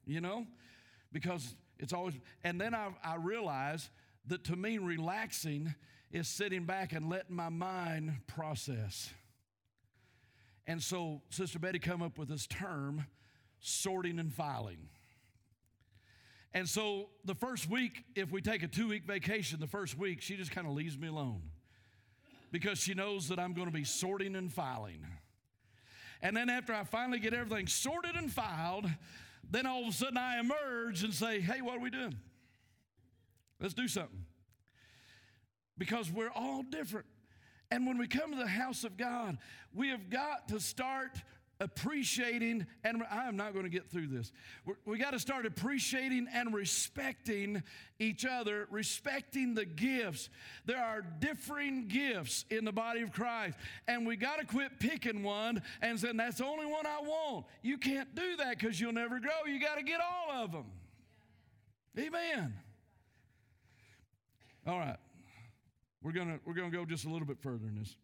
[0.10, 0.46] You know?
[1.12, 3.90] Because it's always, and then I, I realize
[4.28, 5.74] that to me, relaxing
[6.12, 9.12] is sitting back and letting my mind process.
[10.68, 13.06] And so Sister Betty come up with this term,
[13.60, 14.90] sorting and filing.
[16.54, 20.22] And so the first week, if we take a two week vacation, the first week,
[20.22, 21.42] she just kind of leaves me alone
[22.52, 25.06] because she knows that I'm going to be sorting and filing.
[26.22, 28.90] And then after I finally get everything sorted and filed,
[29.50, 32.16] then all of a sudden I emerge and say, hey, what are we doing?
[33.60, 34.26] Let's do something.
[35.78, 37.06] Because we're all different.
[37.72, 39.38] And when we come to the house of God,
[39.74, 41.12] we have got to start
[41.60, 44.32] appreciating, and I am not going to get through this.
[44.86, 47.64] we got to start appreciating and respecting
[48.00, 50.30] each other, respecting the gifts.
[50.66, 55.22] There are differing gifts in the body of Christ, and we got to quit picking
[55.22, 57.46] one and saying, that's the only one I want.
[57.62, 59.46] You can't do that because you'll never grow.
[59.46, 60.66] You got to get all of them.
[61.98, 62.54] Amen.
[64.66, 64.98] All right.
[66.02, 67.98] We're going to we're going to go just a little bit further in this.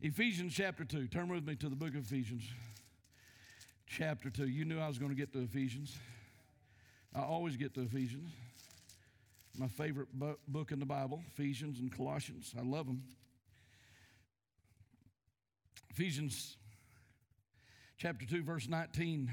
[0.00, 1.06] Ephesians chapter 2.
[1.08, 2.42] Turn with me to the book of Ephesians
[3.88, 4.46] chapter 2.
[4.46, 5.96] You knew I was going to get to Ephesians.
[7.14, 8.30] I always get to Ephesians.
[9.58, 10.08] My favorite
[10.46, 12.54] book in the Bible, Ephesians and Colossians.
[12.56, 13.02] I love them.
[15.90, 16.56] Ephesians
[17.96, 19.32] chapter 2, verse 19.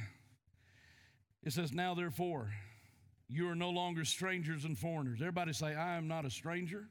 [1.44, 2.52] It says, Now therefore,
[3.30, 5.20] you are no longer strangers and foreigners.
[5.20, 6.88] Everybody say, I am not a stranger.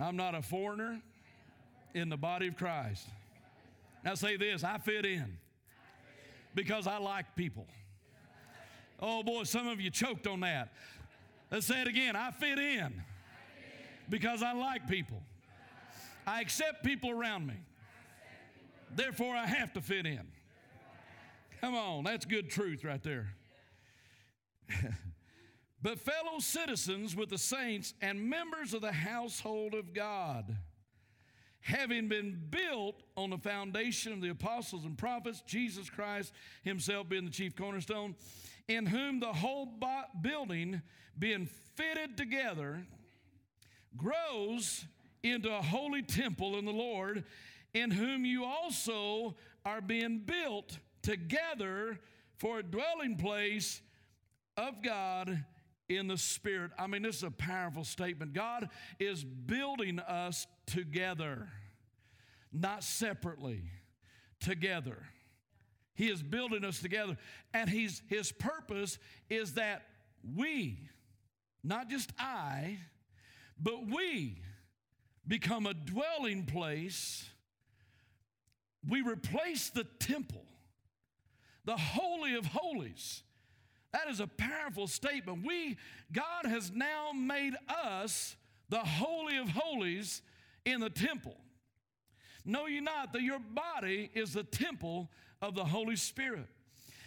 [0.00, 1.00] I'm not a foreigner
[1.94, 3.06] in the body of Christ.
[4.04, 5.38] Now say this I fit in
[6.58, 7.68] because I like people.
[8.98, 10.72] Oh boy, some of you choked on that.
[11.52, 12.16] Let's say it again.
[12.16, 13.00] I fit in
[14.08, 15.22] because I like people.
[16.26, 17.54] I accept people around me.
[18.90, 20.26] Therefore, I have to fit in.
[21.60, 23.28] Come on, that's good truth right there.
[25.80, 30.56] but fellow citizens with the saints and members of the household of God,
[31.68, 37.26] having been built on the foundation of the apostles and prophets, Jesus Christ himself being
[37.26, 38.14] the chief cornerstone,
[38.68, 39.68] in whom the whole
[40.22, 40.80] building
[41.18, 42.86] being fitted together
[43.96, 44.86] grows
[45.22, 47.24] into a holy temple in the Lord,
[47.74, 51.98] in whom you also are being built together
[52.38, 53.82] for a dwelling place
[54.56, 55.44] of God
[55.88, 56.72] in the Spirit.
[56.78, 58.32] I mean, this is a powerful statement.
[58.34, 58.68] God
[58.98, 61.48] is building us together,
[62.52, 63.62] not separately,
[64.40, 64.98] together.
[65.94, 67.16] He is building us together.
[67.52, 69.82] And he's, his purpose is that
[70.36, 70.78] we,
[71.64, 72.78] not just I,
[73.58, 74.42] but we
[75.26, 77.28] become a dwelling place.
[78.88, 80.44] We replace the temple,
[81.64, 83.22] the Holy of Holies.
[83.92, 85.46] That is a powerful statement.
[85.46, 85.76] We,
[86.12, 88.36] God has now made us
[88.68, 90.22] the Holy of Holies
[90.64, 91.36] in the temple.
[92.44, 95.10] Know you not that your body is the temple
[95.40, 96.46] of the Holy Spirit?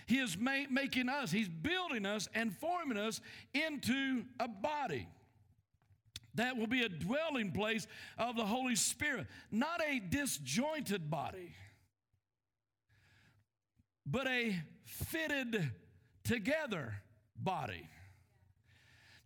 [0.08, 3.22] He is ma- making us, He's building us and forming us
[3.54, 5.08] into a body.
[6.36, 11.54] That will be a dwelling place of the Holy Spirit, not a disjointed body,
[14.06, 14.56] but a
[14.86, 15.72] fitted
[16.24, 16.94] together
[17.36, 17.90] body.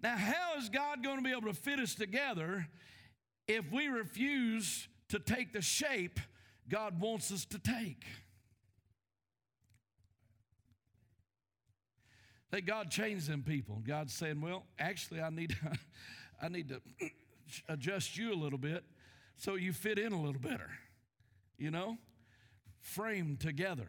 [0.01, 2.67] Now, how is God going to be able to fit us together
[3.47, 6.19] if we refuse to take the shape
[6.69, 8.03] God wants us to take?
[12.51, 13.81] That God changed them people.
[13.85, 15.55] God's saying, well, actually, I need,
[16.41, 16.81] I need to
[17.67, 18.83] adjust you a little bit
[19.37, 20.69] so you fit in a little better.
[21.57, 21.97] You know?
[22.79, 23.87] Framed together.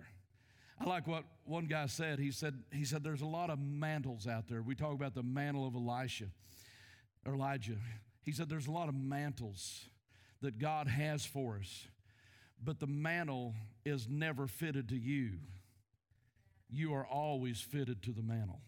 [0.79, 2.19] I like what one guy said.
[2.19, 4.63] He said, he said, there's a lot of mantles out there.
[4.63, 6.27] We talk about the mantle of Elisha,
[7.27, 7.77] Elijah.
[8.23, 9.89] He said, there's a lot of mantles
[10.43, 11.87] that God has for us,
[12.63, 13.55] but the mantle
[13.85, 15.39] is never fitted to you.
[16.69, 18.61] You are always fitted to the mantle.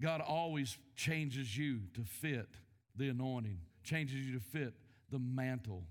[0.00, 2.48] God always changes you to fit
[2.96, 4.74] the anointing, changes you to fit
[5.10, 5.84] the mantle.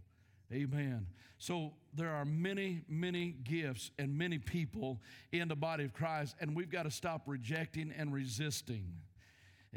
[0.51, 1.07] Amen.
[1.37, 4.99] So there are many, many gifts and many people
[5.31, 8.85] in the body of Christ, and we've got to stop rejecting and resisting.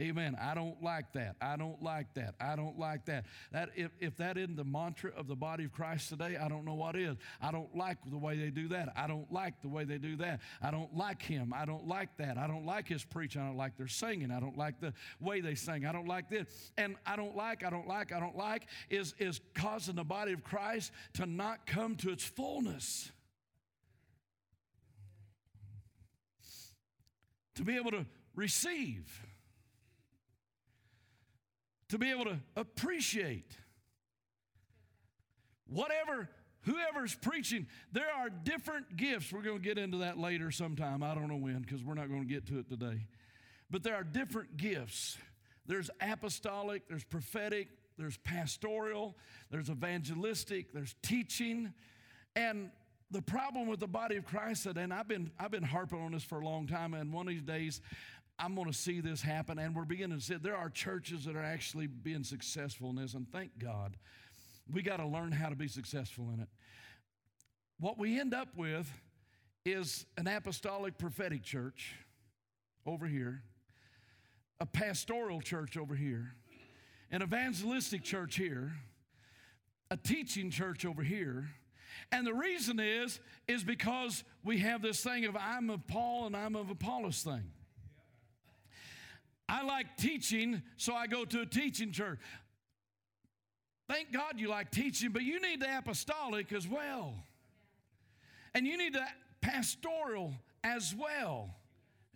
[0.00, 0.36] Amen.
[0.40, 1.36] I don't like that.
[1.40, 2.34] I don't like that.
[2.40, 3.26] I don't like that.
[3.52, 6.64] That if, if that isn't the mantra of the body of Christ today, I don't
[6.64, 7.16] know what is.
[7.40, 8.92] I don't like the way they do that.
[8.96, 10.40] I don't like the way they do that.
[10.60, 11.54] I don't like him.
[11.56, 12.38] I don't like that.
[12.38, 13.40] I don't like his preaching.
[13.40, 14.32] I don't like their singing.
[14.32, 15.86] I don't like the way they sing.
[15.86, 16.72] I don't like this.
[16.76, 20.32] And I don't like, I don't like, I don't like is, is causing the body
[20.32, 23.12] of Christ to not come to its fullness.
[27.54, 29.23] To be able to receive
[31.88, 33.50] to be able to appreciate.
[35.66, 36.28] Whatever
[36.62, 39.32] whoever's preaching there are different gifts.
[39.32, 41.02] We're going to get into that later sometime.
[41.02, 43.06] I don't know when because we're not going to get to it today.
[43.70, 45.16] But there are different gifts.
[45.66, 49.16] There's apostolic there's prophetic there's pastoral
[49.50, 51.72] there's evangelistic there's teaching.
[52.36, 52.70] And
[53.10, 56.24] the problem with the body of christ and i've been i've been harping on this
[56.24, 57.80] for a long time and one of these days
[58.38, 59.58] I'm going to see this happen.
[59.58, 63.14] And we're beginning to see there are churches that are actually being successful in this.
[63.14, 63.96] And thank God.
[64.72, 66.48] We got to learn how to be successful in it.
[67.78, 68.90] What we end up with
[69.64, 71.94] is an apostolic prophetic church
[72.86, 73.42] over here,
[74.60, 76.34] a pastoral church over here,
[77.10, 78.74] an evangelistic church here,
[79.90, 81.48] a teaching church over here.
[82.10, 86.36] And the reason is, is because we have this thing of I'm of Paul and
[86.36, 87.50] I'm of Apollos thing.
[89.48, 92.18] I like teaching, so I go to a teaching church.
[93.88, 97.14] Thank God you like teaching, but you need the apostolic as well.
[98.54, 99.04] And you need the
[99.42, 100.32] pastoral
[100.62, 101.54] as well.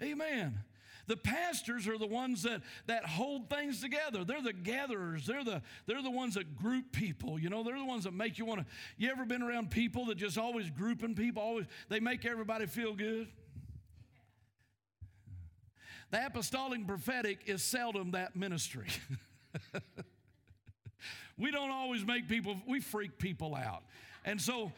[0.03, 0.61] Amen.
[1.09, 4.25] The pastors are the ones that, that hold things together.
[4.25, 5.27] They're the gatherers.
[5.27, 7.39] They're the, they're the ones that group people.
[7.39, 8.67] You know, they're the ones that make you want to.
[8.99, 11.43] You ever been around people that just always grouping people?
[11.43, 13.29] Always, they make everybody feel good.
[16.11, 18.87] The apostolic prophetic is seldom that ministry.
[21.39, 23.83] we don't always make people, we freak people out.
[24.25, 24.73] And so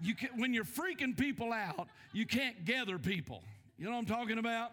[0.00, 3.42] you can, when you're freaking people out, you can't gather people.
[3.78, 4.72] You know what I'm talking about?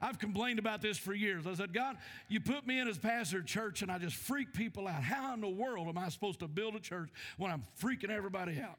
[0.00, 1.46] I've complained about this for years.
[1.46, 1.96] I said, God,
[2.28, 5.02] you put me in as pastor of church and I just freak people out.
[5.02, 8.60] How in the world am I supposed to build a church when I'm freaking everybody
[8.60, 8.78] out?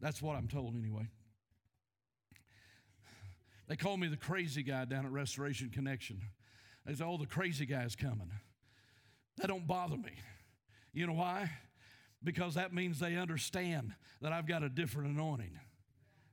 [0.00, 1.08] That's what I'm told anyway.
[3.68, 6.20] They call me the crazy guy down at Restoration Connection.
[6.86, 8.30] They say, oh, the crazy guy's coming.
[9.36, 10.12] That don't bother me.
[10.92, 11.50] You know why?
[12.24, 13.92] Because that means they understand
[14.22, 15.60] that I've got a different anointing.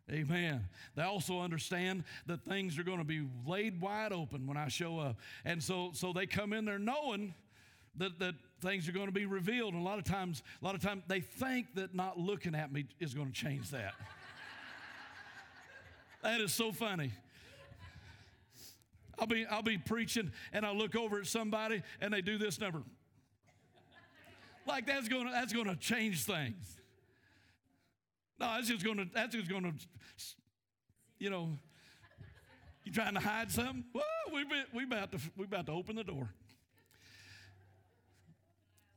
[0.09, 0.67] Amen.
[0.95, 4.99] They also understand that things are going to be laid wide open when I show
[4.99, 5.17] up.
[5.43, 7.33] And so, so they come in there knowing
[7.97, 9.73] that, that things are going to be revealed.
[9.73, 12.71] And a lot of times, a lot of times they think that not looking at
[12.71, 13.93] me is going to change that.
[16.23, 17.11] that is so funny.
[19.17, 22.59] I'll be, I'll be preaching and I look over at somebody and they do this
[22.59, 22.83] number.
[24.67, 26.77] Like that's gonna that's gonna change things.
[28.39, 29.73] No, that's just gonna that's just gonna
[31.19, 31.57] you know
[32.83, 33.83] you trying to hide something?
[34.33, 36.29] We we about to we about to open the door.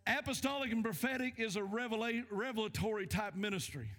[0.06, 3.90] Apostolic and prophetic is a revelatory type ministry.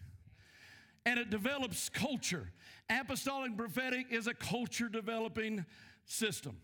[1.06, 2.52] And it develops culture.
[2.90, 5.66] Apostolic and prophetic is a culture developing
[6.10, 6.58] system.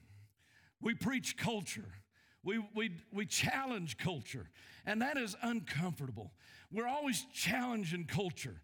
[0.82, 1.88] We preach culture.
[2.43, 4.50] We, we, we challenge culture,
[4.86, 6.32] and that is uncomfortable.
[6.72, 8.62] We're always challenging culture.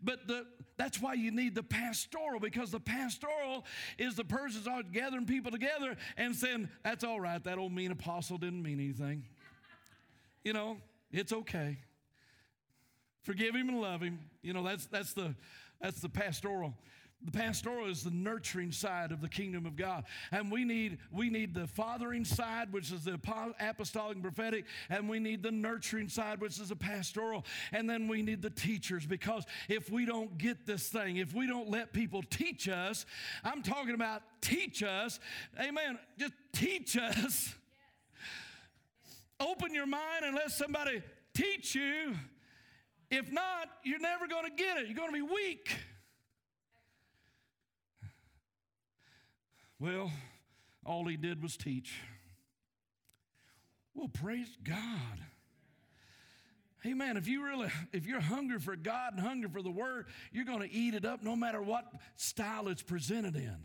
[0.00, 3.64] But the, that's why you need the pastoral because the pastoral
[3.98, 7.90] is the person's always gathering people together and saying, That's all right, that old mean
[7.90, 9.24] apostle didn't mean anything.
[10.44, 10.76] you know,
[11.10, 11.78] it's okay.
[13.22, 14.18] Forgive him and love him.
[14.42, 15.34] You know, that's, that's, the,
[15.80, 16.74] that's the pastoral.
[17.24, 20.04] The pastoral is the nurturing side of the kingdom of God.
[20.30, 23.18] And we need, we need the fathering side, which is the
[23.60, 27.46] apostolic and prophetic, and we need the nurturing side, which is the pastoral.
[27.72, 31.46] And then we need the teachers, because if we don't get this thing, if we
[31.46, 33.06] don't let people teach us,
[33.42, 35.18] I'm talking about teach us,
[35.58, 37.54] amen, just teach us.
[39.40, 41.02] Open your mind and let somebody
[41.32, 42.14] teach you.
[43.10, 44.86] If not, you're never going to get it.
[44.86, 45.70] You're going to be weak.
[49.84, 50.10] Well,
[50.86, 52.00] all he did was teach.
[53.94, 55.18] Well, praise God.
[56.86, 60.46] Man, if you really, if you're hungry for God and hungry for the word, you're
[60.46, 61.84] going to eat it up no matter what
[62.16, 63.58] style it's presented in.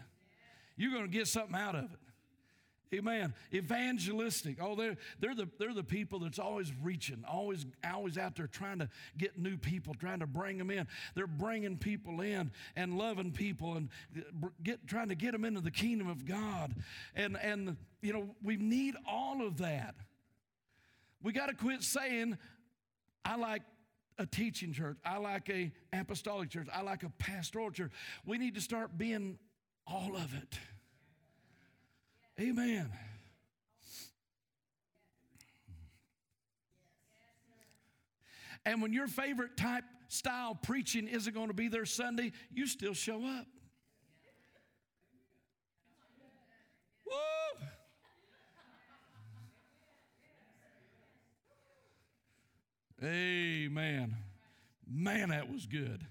[0.76, 2.00] You're going to get something out of it.
[2.94, 3.36] Amen.
[3.54, 4.58] Evangelistic.
[4.60, 8.80] Oh, they're, they're, the, they're the people that's always reaching, always, always out there trying
[8.80, 10.88] to get new people, trying to bring them in.
[11.14, 15.62] They're bringing people in and loving people and uh, get, trying to get them into
[15.62, 16.74] the kingdom of God.
[17.16, 19.94] And, and you know, we need all of that.
[21.22, 22.40] We got to quit saying,
[23.24, 23.62] I like
[24.18, 24.98] a teaching church.
[25.06, 26.68] I like a apostolic church.
[26.74, 27.92] I like a pastoral church.
[28.26, 29.38] We need to start being
[29.86, 30.58] all of it.
[32.40, 32.90] Amen.
[38.66, 42.94] And when your favorite type style preaching isn't going to be there Sunday, you still
[42.94, 43.46] show up.
[47.06, 47.68] Whoa!
[53.04, 54.16] Amen.
[54.88, 56.06] Man, that was good.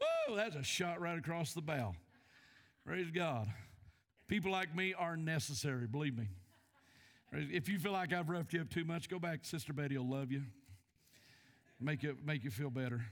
[0.00, 1.94] Whoa, that's a shot right across the bow.
[2.86, 3.48] Praise God.
[4.30, 6.28] People like me are necessary, believe me.
[7.32, 9.40] If you feel like I've roughed you up too much, go back.
[9.42, 10.42] Sister Betty will love you,
[11.80, 13.04] make you, make you feel better.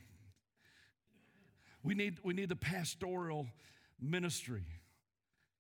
[1.83, 3.49] We need, we need the pastoral
[4.01, 4.63] ministry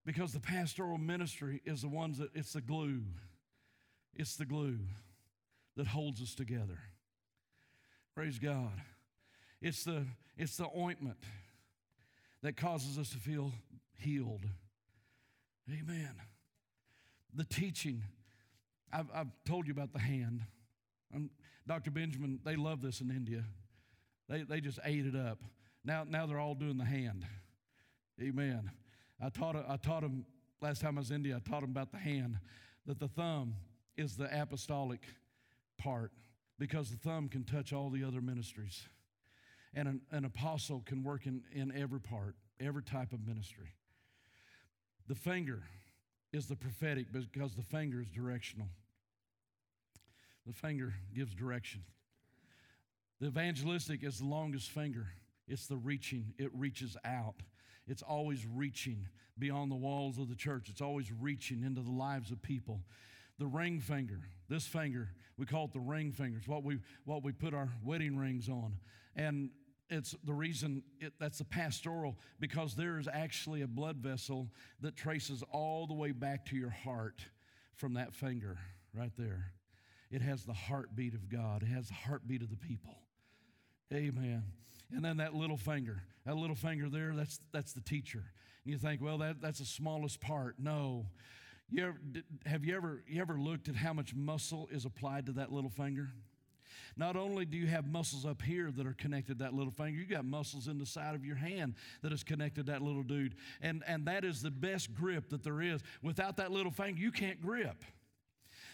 [0.06, 3.02] because the pastoral ministry is the ones that it's the glue.
[4.14, 4.78] It's the glue
[5.76, 6.78] that holds us together.
[8.14, 8.80] Praise God.
[9.60, 10.06] It's the,
[10.36, 11.18] it's the ointment
[12.44, 13.50] that causes us to feel
[13.98, 14.46] healed.
[15.70, 16.14] Amen.
[17.34, 18.02] The teaching.
[18.92, 20.42] I've, I've told you about the hand.
[21.14, 21.30] Um,
[21.66, 21.90] Dr.
[21.90, 23.44] Benjamin, they love this in India.
[24.28, 25.38] They, they just ate it up.
[25.84, 27.26] Now, now they're all doing the hand.
[28.20, 28.70] Amen.
[29.22, 30.24] I taught, I taught them
[30.60, 32.38] last time I was in India, I taught them about the hand,
[32.86, 33.54] that the thumb
[33.96, 35.02] is the apostolic
[35.76, 36.12] part
[36.58, 38.88] because the thumb can touch all the other ministries.
[39.74, 43.68] And an, an apostle can work in, in every part, every type of ministry.
[45.08, 45.62] The finger
[46.32, 48.68] is the prophetic because the finger is directional.
[50.46, 51.82] The finger gives direction.
[53.20, 55.08] The evangelistic is the longest finger.
[55.48, 57.36] It's the reaching, it reaches out.
[57.86, 62.30] It's always reaching beyond the walls of the church, it's always reaching into the lives
[62.30, 62.82] of people.
[63.38, 66.38] The ring finger, this finger, we call it the ring finger.
[66.38, 68.74] It's what we, what we put our wedding rings on.
[69.14, 69.50] And
[69.90, 74.48] it's the reason it, that's the pastoral because there is actually a blood vessel
[74.80, 77.24] that traces all the way back to your heart
[77.74, 78.58] from that finger
[78.94, 79.52] right there.
[80.10, 82.98] It has the heartbeat of God, it has the heartbeat of the people.
[83.92, 84.42] Amen.
[84.94, 88.24] And then that little finger, that little finger there, that's, that's the teacher.
[88.64, 90.56] And you think, well, that, that's the smallest part.
[90.58, 91.06] No.
[91.70, 91.98] You ever,
[92.46, 95.70] have you ever, you ever looked at how much muscle is applied to that little
[95.70, 96.10] finger?
[96.98, 100.04] Not only do you have muscles up here that are connected that little finger, you
[100.04, 103.36] got muscles in the side of your hand that is connected that little dude.
[103.62, 105.80] And, and that is the best grip that there is.
[106.02, 107.84] Without that little finger, you can't grip.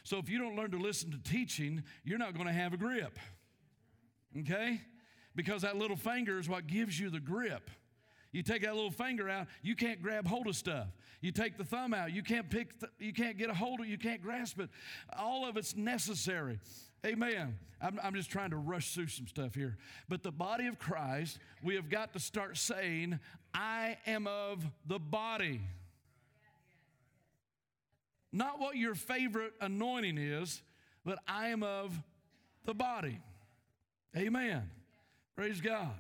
[0.05, 2.79] So if you don't learn to listen to teaching, you're not going to have a
[2.79, 3.19] grip.
[4.41, 4.81] Okay?
[5.37, 7.71] Because that little finger is what gives you the grip.
[8.33, 10.89] You take that little finger out, you can't grab hold of stuff.
[11.21, 13.87] You take the thumb out, you can't pick, th- you can't get a hold of
[13.87, 14.71] it, you can't grasp it.
[15.17, 16.59] All of it's necessary.
[17.05, 17.59] Amen.
[17.81, 19.77] I'm, I'm just trying to rush through some stuff here.
[20.09, 23.19] But the body of Christ, we have got to start saying,
[23.53, 25.61] I am of the body.
[28.33, 30.63] Not what your favorite anointing is,
[31.05, 31.93] but I am of
[32.65, 33.21] the body.
[34.17, 34.71] Amen.
[35.37, 35.95] Praise God.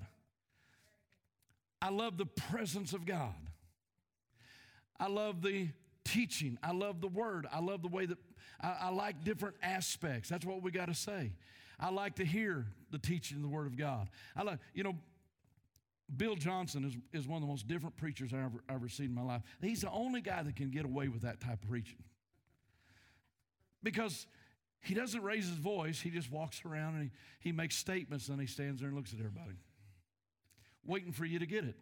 [1.83, 3.35] I love the presence of God.
[4.99, 5.69] I love the
[6.15, 6.59] teaching.
[6.63, 7.47] I love the word.
[7.53, 8.19] I love the way that
[8.61, 10.29] I, I like different aspects.
[10.29, 11.33] That's what we got to say.
[11.79, 14.09] I like to hear the teaching of the word of God.
[14.37, 14.95] I like, you know,
[16.17, 19.15] Bill Johnson is, is one of the most different preachers I've ever, ever seen in
[19.15, 19.43] my life.
[19.61, 22.03] He's the only guy that can get away with that type of preaching
[23.83, 24.27] because
[24.81, 26.01] he doesn't raise his voice.
[26.01, 29.13] He just walks around and he, he makes statements and he stands there and looks
[29.13, 29.57] at everybody,
[30.87, 31.77] waiting for you to get it.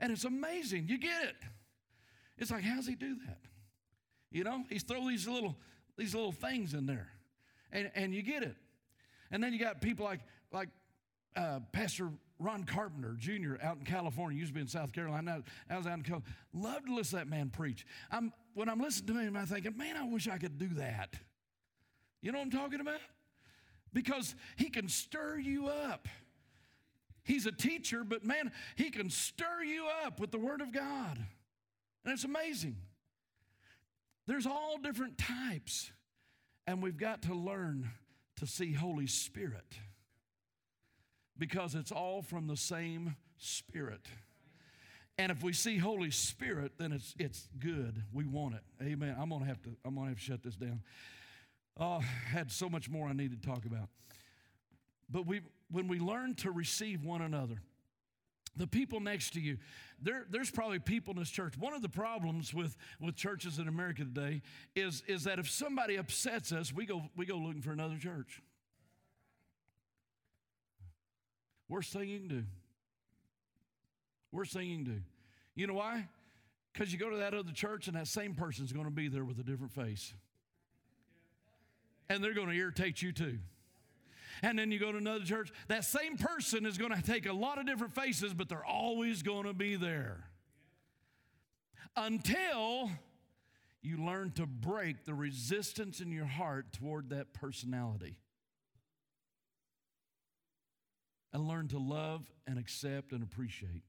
[0.00, 0.88] And it's amazing.
[0.88, 1.36] You get it.
[2.40, 3.38] It's like, how's he do that?
[4.32, 5.56] You know, he's throw these little
[5.96, 7.08] these little things in there,
[7.70, 8.56] and and you get it.
[9.30, 10.20] And then you got people like
[10.52, 10.70] like
[11.36, 12.08] uh, Pastor
[12.40, 13.54] Ron Carpenter Jr.
[13.62, 15.42] out in California, used to be in South Carolina.
[15.68, 16.34] I was out in California.
[16.54, 17.86] Love to listen to that man preach.
[18.10, 21.14] I'm, when I'm listening to him, I'm thinking, man, I wish I could do that.
[22.22, 23.00] You know what I'm talking about?
[23.92, 26.08] Because he can stir you up.
[27.24, 31.18] He's a teacher, but man, he can stir you up with the Word of God.
[32.04, 32.76] And it's amazing.
[34.26, 35.90] There's all different types,
[36.66, 37.90] and we've got to learn
[38.36, 39.74] to see Holy Spirit
[41.36, 44.06] because it's all from the same Spirit.
[45.18, 48.02] And if we see Holy Spirit, then it's it's good.
[48.12, 48.62] We want it.
[48.82, 49.16] Amen.
[49.18, 50.82] I'm gonna have to I'm gonna have to shut this down.
[51.78, 53.88] Oh, I had so much more I need to talk about.
[55.10, 55.40] But we
[55.70, 57.56] when we learn to receive one another,
[58.56, 59.58] the people next to you,
[60.02, 61.56] there, there's probably people in this church.
[61.58, 64.42] One of the problems with, with churches in America today
[64.74, 68.42] is, is that if somebody upsets us, we go, we go looking for another church.
[71.68, 72.44] Worst thing you can do.
[74.32, 75.00] Worst thing you can do.
[75.54, 76.08] You know why?
[76.72, 79.24] Because you go to that other church and that same person's going to be there
[79.24, 80.12] with a different face.
[82.08, 83.38] And they're going to irritate you too.
[84.42, 87.32] And then you go to another church, that same person is going to take a
[87.32, 90.24] lot of different faces, but they're always going to be there.
[91.96, 92.90] Until
[93.82, 98.16] you learn to break the resistance in your heart toward that personality.
[101.32, 103.82] And learn to love and accept and appreciate.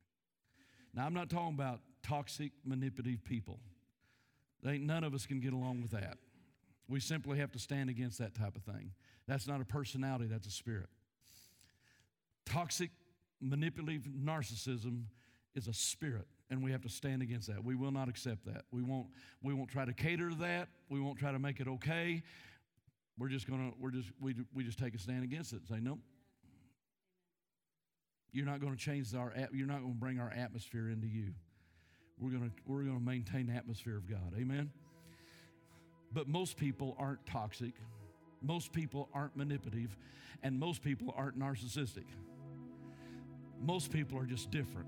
[0.93, 3.59] Now, I'm not talking about toxic, manipulative people.
[4.65, 6.17] ain't none of us can get along with that.
[6.87, 8.91] We simply have to stand against that type of thing.
[9.27, 10.89] That's not a personality, that's a spirit.
[12.45, 12.91] Toxic,
[13.39, 15.03] manipulative narcissism
[15.55, 17.63] is a spirit, and we have to stand against that.
[17.63, 18.63] We will not accept that.
[18.71, 19.07] We won't,
[19.43, 20.69] we won't try to cater to that.
[20.89, 22.23] We won't try to make it okay.
[23.17, 25.79] We're just gonna, we're just, we, we just take a stand against it and say,
[25.79, 25.99] nope.
[28.33, 31.33] You're not going to change our, you're not going to bring our atmosphere into you.
[32.17, 34.33] We're going to, we're going to maintain the atmosphere of God.
[34.37, 34.71] Amen?
[36.13, 37.73] But most people aren't toxic.
[38.41, 39.95] Most people aren't manipulative,
[40.43, 42.05] and most people aren't narcissistic.
[43.61, 44.87] Most people are just different.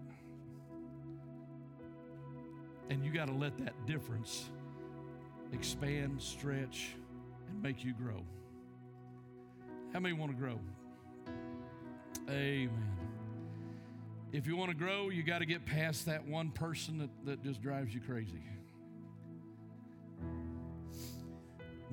[2.89, 4.49] And you got to let that difference
[5.51, 6.95] expand, stretch,
[7.49, 8.23] and make you grow.
[9.93, 10.59] How many want to grow?
[12.27, 12.97] Amen.
[14.31, 17.43] If you want to grow, you got to get past that one person that, that
[17.43, 18.41] just drives you crazy.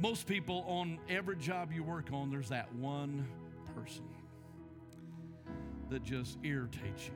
[0.01, 3.26] Most people, on every job you work on, there's that one
[3.74, 4.05] person
[5.90, 7.12] that just irritates you.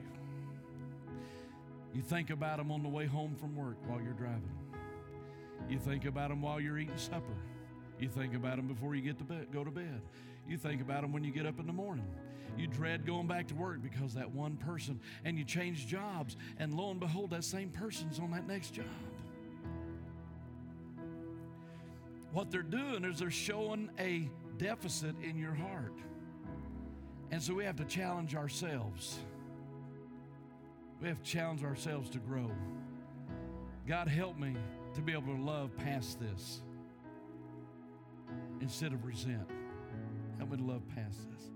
[1.94, 4.50] You think about them on the way home from work while you're driving.
[5.66, 7.36] You think about them while you're eating supper.
[7.98, 10.02] You think about them before you get to bed, go to bed.
[10.46, 12.06] You think about them when you get up in the morning.
[12.58, 16.74] You dread going back to work because that one person, and you change jobs, and
[16.74, 18.84] lo and behold, that same person's on that next job.
[22.34, 24.28] What they're doing is they're showing a
[24.58, 25.94] deficit in your heart.
[27.30, 29.20] And so we have to challenge ourselves.
[31.00, 32.50] We have to challenge ourselves to grow.
[33.86, 34.56] God, help me
[34.94, 36.60] to be able to love past this
[38.60, 39.48] instead of resent.
[40.38, 41.50] Help me to love past this.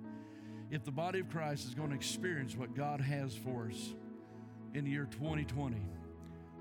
[0.71, 3.95] If the body of Christ is going to experience what God has for us
[4.75, 5.77] in the year 2020,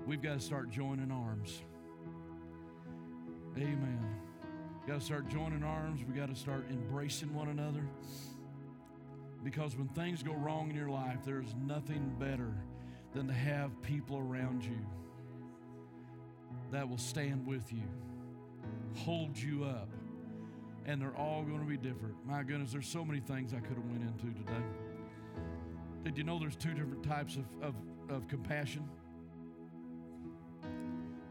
[0.08, 1.62] we've got to start joining arms.
[3.58, 3.98] Amen.
[4.86, 6.02] Got to start joining arms.
[6.06, 7.82] We got to start embracing one another.
[9.42, 12.52] Because when things go wrong in your life, there's nothing better
[13.14, 14.78] than to have people around you
[16.70, 17.82] that will stand with you,
[18.94, 19.88] hold you up,
[20.86, 22.14] and they're all going to be different.
[22.26, 24.62] My goodness, there's so many things I could have went into today.
[26.04, 27.74] Did you know there's two different types of, of,
[28.08, 28.88] of compassion?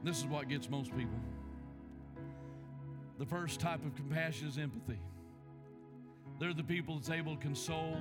[0.04, 1.20] This is what gets most people.
[3.18, 5.00] The first type of compassion is empathy.
[6.40, 7.98] They're the people that's able to console,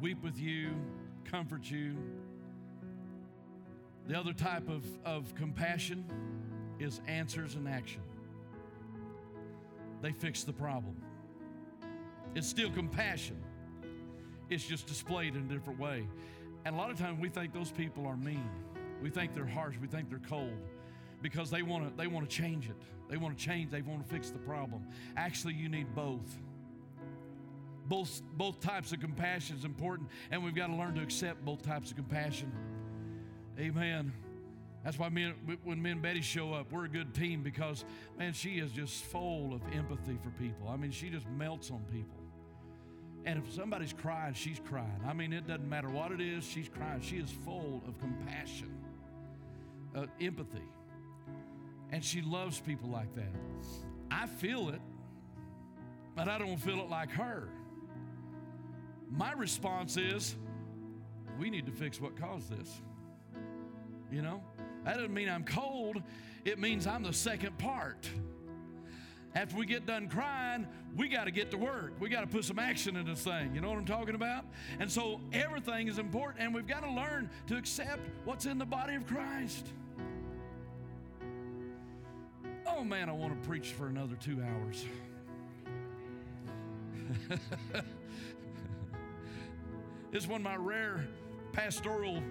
[0.00, 0.74] weep with you,
[1.24, 1.96] comfort you.
[4.06, 6.04] The other type of, of compassion
[6.78, 8.02] is answers and action.
[10.02, 10.96] They fix the problem.
[12.34, 13.36] It's still compassion,
[14.50, 16.06] it's just displayed in a different way.
[16.66, 18.48] And a lot of times we think those people are mean.
[19.02, 19.76] We think they're harsh.
[19.80, 20.52] We think they're cold
[21.22, 22.76] because they want to they want to change it.
[23.08, 23.70] They want to change.
[23.70, 24.86] They want to fix the problem.
[25.16, 26.38] Actually, you need both.
[27.86, 31.62] Both both types of compassion is important, and we've got to learn to accept both
[31.62, 32.52] types of compassion.
[33.58, 34.12] Amen.
[34.84, 37.84] That's why when me and Betty show up, we're a good team because,
[38.18, 40.68] man, she is just full of empathy for people.
[40.68, 42.16] I mean, she just melts on people.
[43.26, 45.00] And if somebody's crying, she's crying.
[45.06, 47.02] I mean, it doesn't matter what it is, she's crying.
[47.02, 48.72] She is full of compassion,
[49.94, 50.64] uh, empathy.
[51.92, 53.34] And she loves people like that.
[54.10, 54.80] I feel it,
[56.14, 57.48] but I don't feel it like her.
[59.10, 60.36] My response is,
[61.38, 62.80] we need to fix what caused this.
[64.10, 64.42] You know?
[64.84, 66.02] That doesn't mean I'm cold,
[66.44, 68.08] it means I'm the second part.
[69.34, 70.66] After we get done crying,
[70.96, 71.92] we got to get to work.
[72.00, 73.54] We got to put some action in this thing.
[73.54, 74.44] You know what I'm talking about?
[74.80, 78.64] And so everything is important, and we've got to learn to accept what's in the
[78.64, 79.68] body of Christ.
[82.72, 84.84] Oh man, I want to preach for another two hours.
[90.12, 91.06] it's one of my rare
[91.52, 92.22] pastoral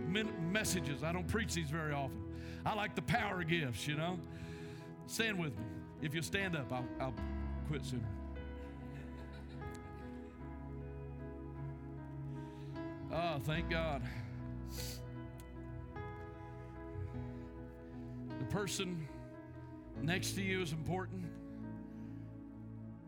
[0.51, 1.03] messages.
[1.03, 2.23] I don't preach these very often.
[2.65, 4.17] I like the power gifts, you know.
[5.07, 5.65] Stand with me.
[6.01, 7.13] If you stand up, I'll, I'll
[7.67, 8.07] quit sooner.
[13.11, 14.01] Oh, thank God.
[18.39, 19.07] The person
[20.03, 21.25] next to you is important,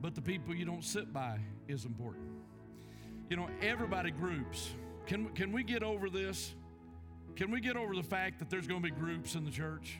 [0.01, 2.25] but the people you don't sit by is important.
[3.29, 4.71] You know, everybody groups.
[5.05, 6.53] Can, can we get over this?
[7.35, 9.99] Can we get over the fact that there's going to be groups in the church?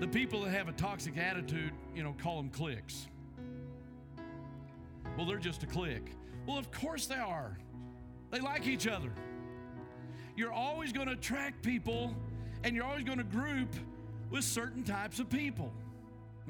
[0.00, 3.08] The people that have a toxic attitude, you know, call them cliques.
[5.16, 6.12] Well, they're just a clique.
[6.46, 7.56] Well, of course they are.
[8.30, 9.10] They like each other.
[10.36, 12.14] You're always going to attract people
[12.64, 13.74] and you're always going to group
[14.34, 15.72] with certain types of people.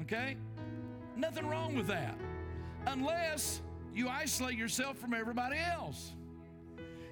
[0.01, 0.35] Okay?
[1.15, 2.17] Nothing wrong with that.
[2.87, 3.61] Unless
[3.93, 6.13] you isolate yourself from everybody else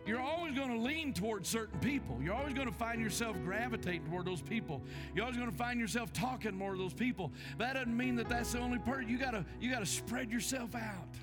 [0.06, 2.20] you're always going to lean towards certain people.
[2.22, 4.82] You're always going to find yourself gravitating toward those people.
[5.16, 7.32] You're always going to find yourself talking more to those people.
[7.58, 9.08] That doesn't mean that that's the only person.
[9.08, 11.16] You got to you got to spread yourself out.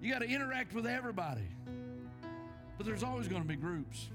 [0.00, 1.48] You got to interact with everybody.
[2.76, 4.10] But there's always going to be groups.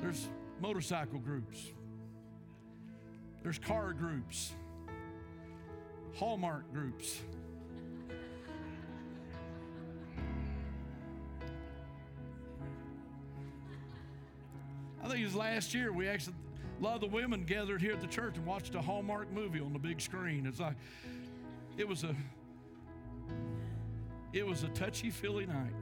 [0.00, 0.28] There's
[0.60, 1.70] motorcycle groups.
[3.46, 4.52] There's car groups.
[6.16, 7.20] Hallmark groups.
[15.00, 16.34] I think it was last year we actually
[16.80, 19.60] a lot of the women gathered here at the church and watched a Hallmark movie
[19.60, 20.44] on the big screen.
[20.44, 20.74] It's like
[21.78, 22.16] it was a
[24.32, 25.72] it was a touchy feely night.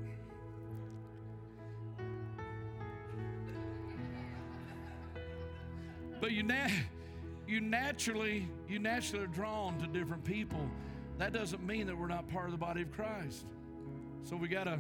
[6.21, 6.69] But you na-
[7.47, 10.69] you naturally you naturally are drawn to different people.
[11.19, 13.47] That doesn't mean that we're not part of the body of Christ.
[14.25, 14.79] So we got to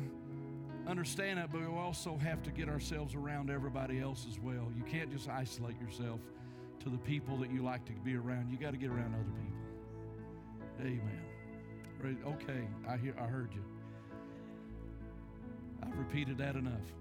[0.86, 4.70] understand that, but we also have to get ourselves around everybody else as well.
[4.76, 6.20] You can't just isolate yourself
[6.80, 8.50] to the people that you like to be around.
[8.50, 9.54] You got to get around other people.
[10.80, 12.18] Amen.
[12.26, 13.62] Okay, I hear I heard you.
[15.82, 16.92] I've repeated that enough.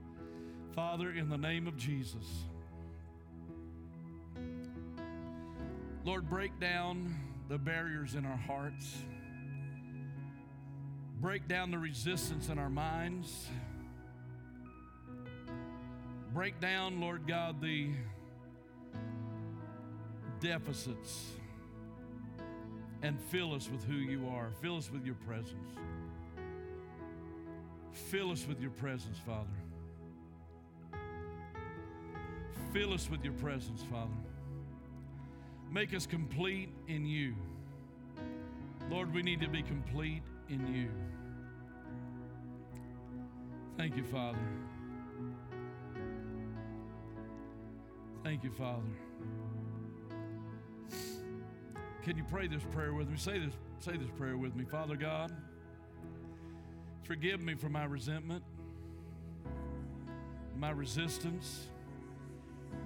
[0.73, 2.45] Father, in the name of Jesus,
[6.05, 7.15] Lord, break down
[7.49, 8.97] the barriers in our hearts
[11.23, 13.47] Break down the resistance in our minds.
[16.33, 17.91] Break down, Lord God, the
[20.41, 21.31] deficits
[23.03, 24.49] and fill us with who you are.
[24.61, 25.69] Fill us with your presence.
[27.93, 29.47] Fill us with your presence, Father.
[32.73, 34.32] Fill us with your presence, Father.
[35.73, 37.33] Make us complete in you.
[38.91, 40.89] Lord, we need to be complete in you.
[43.75, 44.37] Thank you, Father.
[48.23, 48.83] Thank you, Father.
[52.03, 53.17] Can you pray this prayer with me?
[53.17, 54.65] Say this, say this prayer with me.
[54.65, 55.35] Father God,
[57.01, 58.43] forgive me for my resentment,
[60.55, 61.65] my resistance,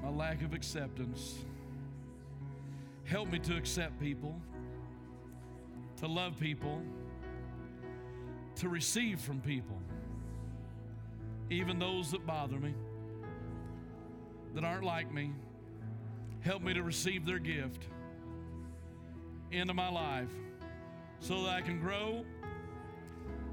[0.01, 1.39] my lack of acceptance.
[3.07, 4.35] Help me to accept people,
[5.95, 6.81] to love people,
[8.55, 9.81] to receive from people,
[11.49, 12.73] even those that bother me,
[14.55, 15.31] that aren't like me.
[16.41, 17.83] Help me to receive their gift
[19.51, 20.31] into my life
[21.21, 22.25] so that I can grow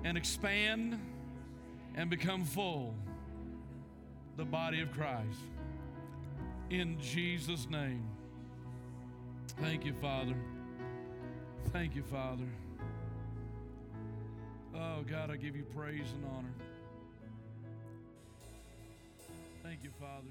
[0.03, 0.99] and expand
[1.95, 2.93] and become full
[4.37, 5.39] the body of Christ.
[6.71, 8.14] In Jesus' name.
[9.61, 10.35] Thank you, Father.
[11.73, 12.47] Thank you, Father.
[14.75, 16.55] Oh, God, I give you praise and honor.
[19.63, 20.29] Thank you, Father,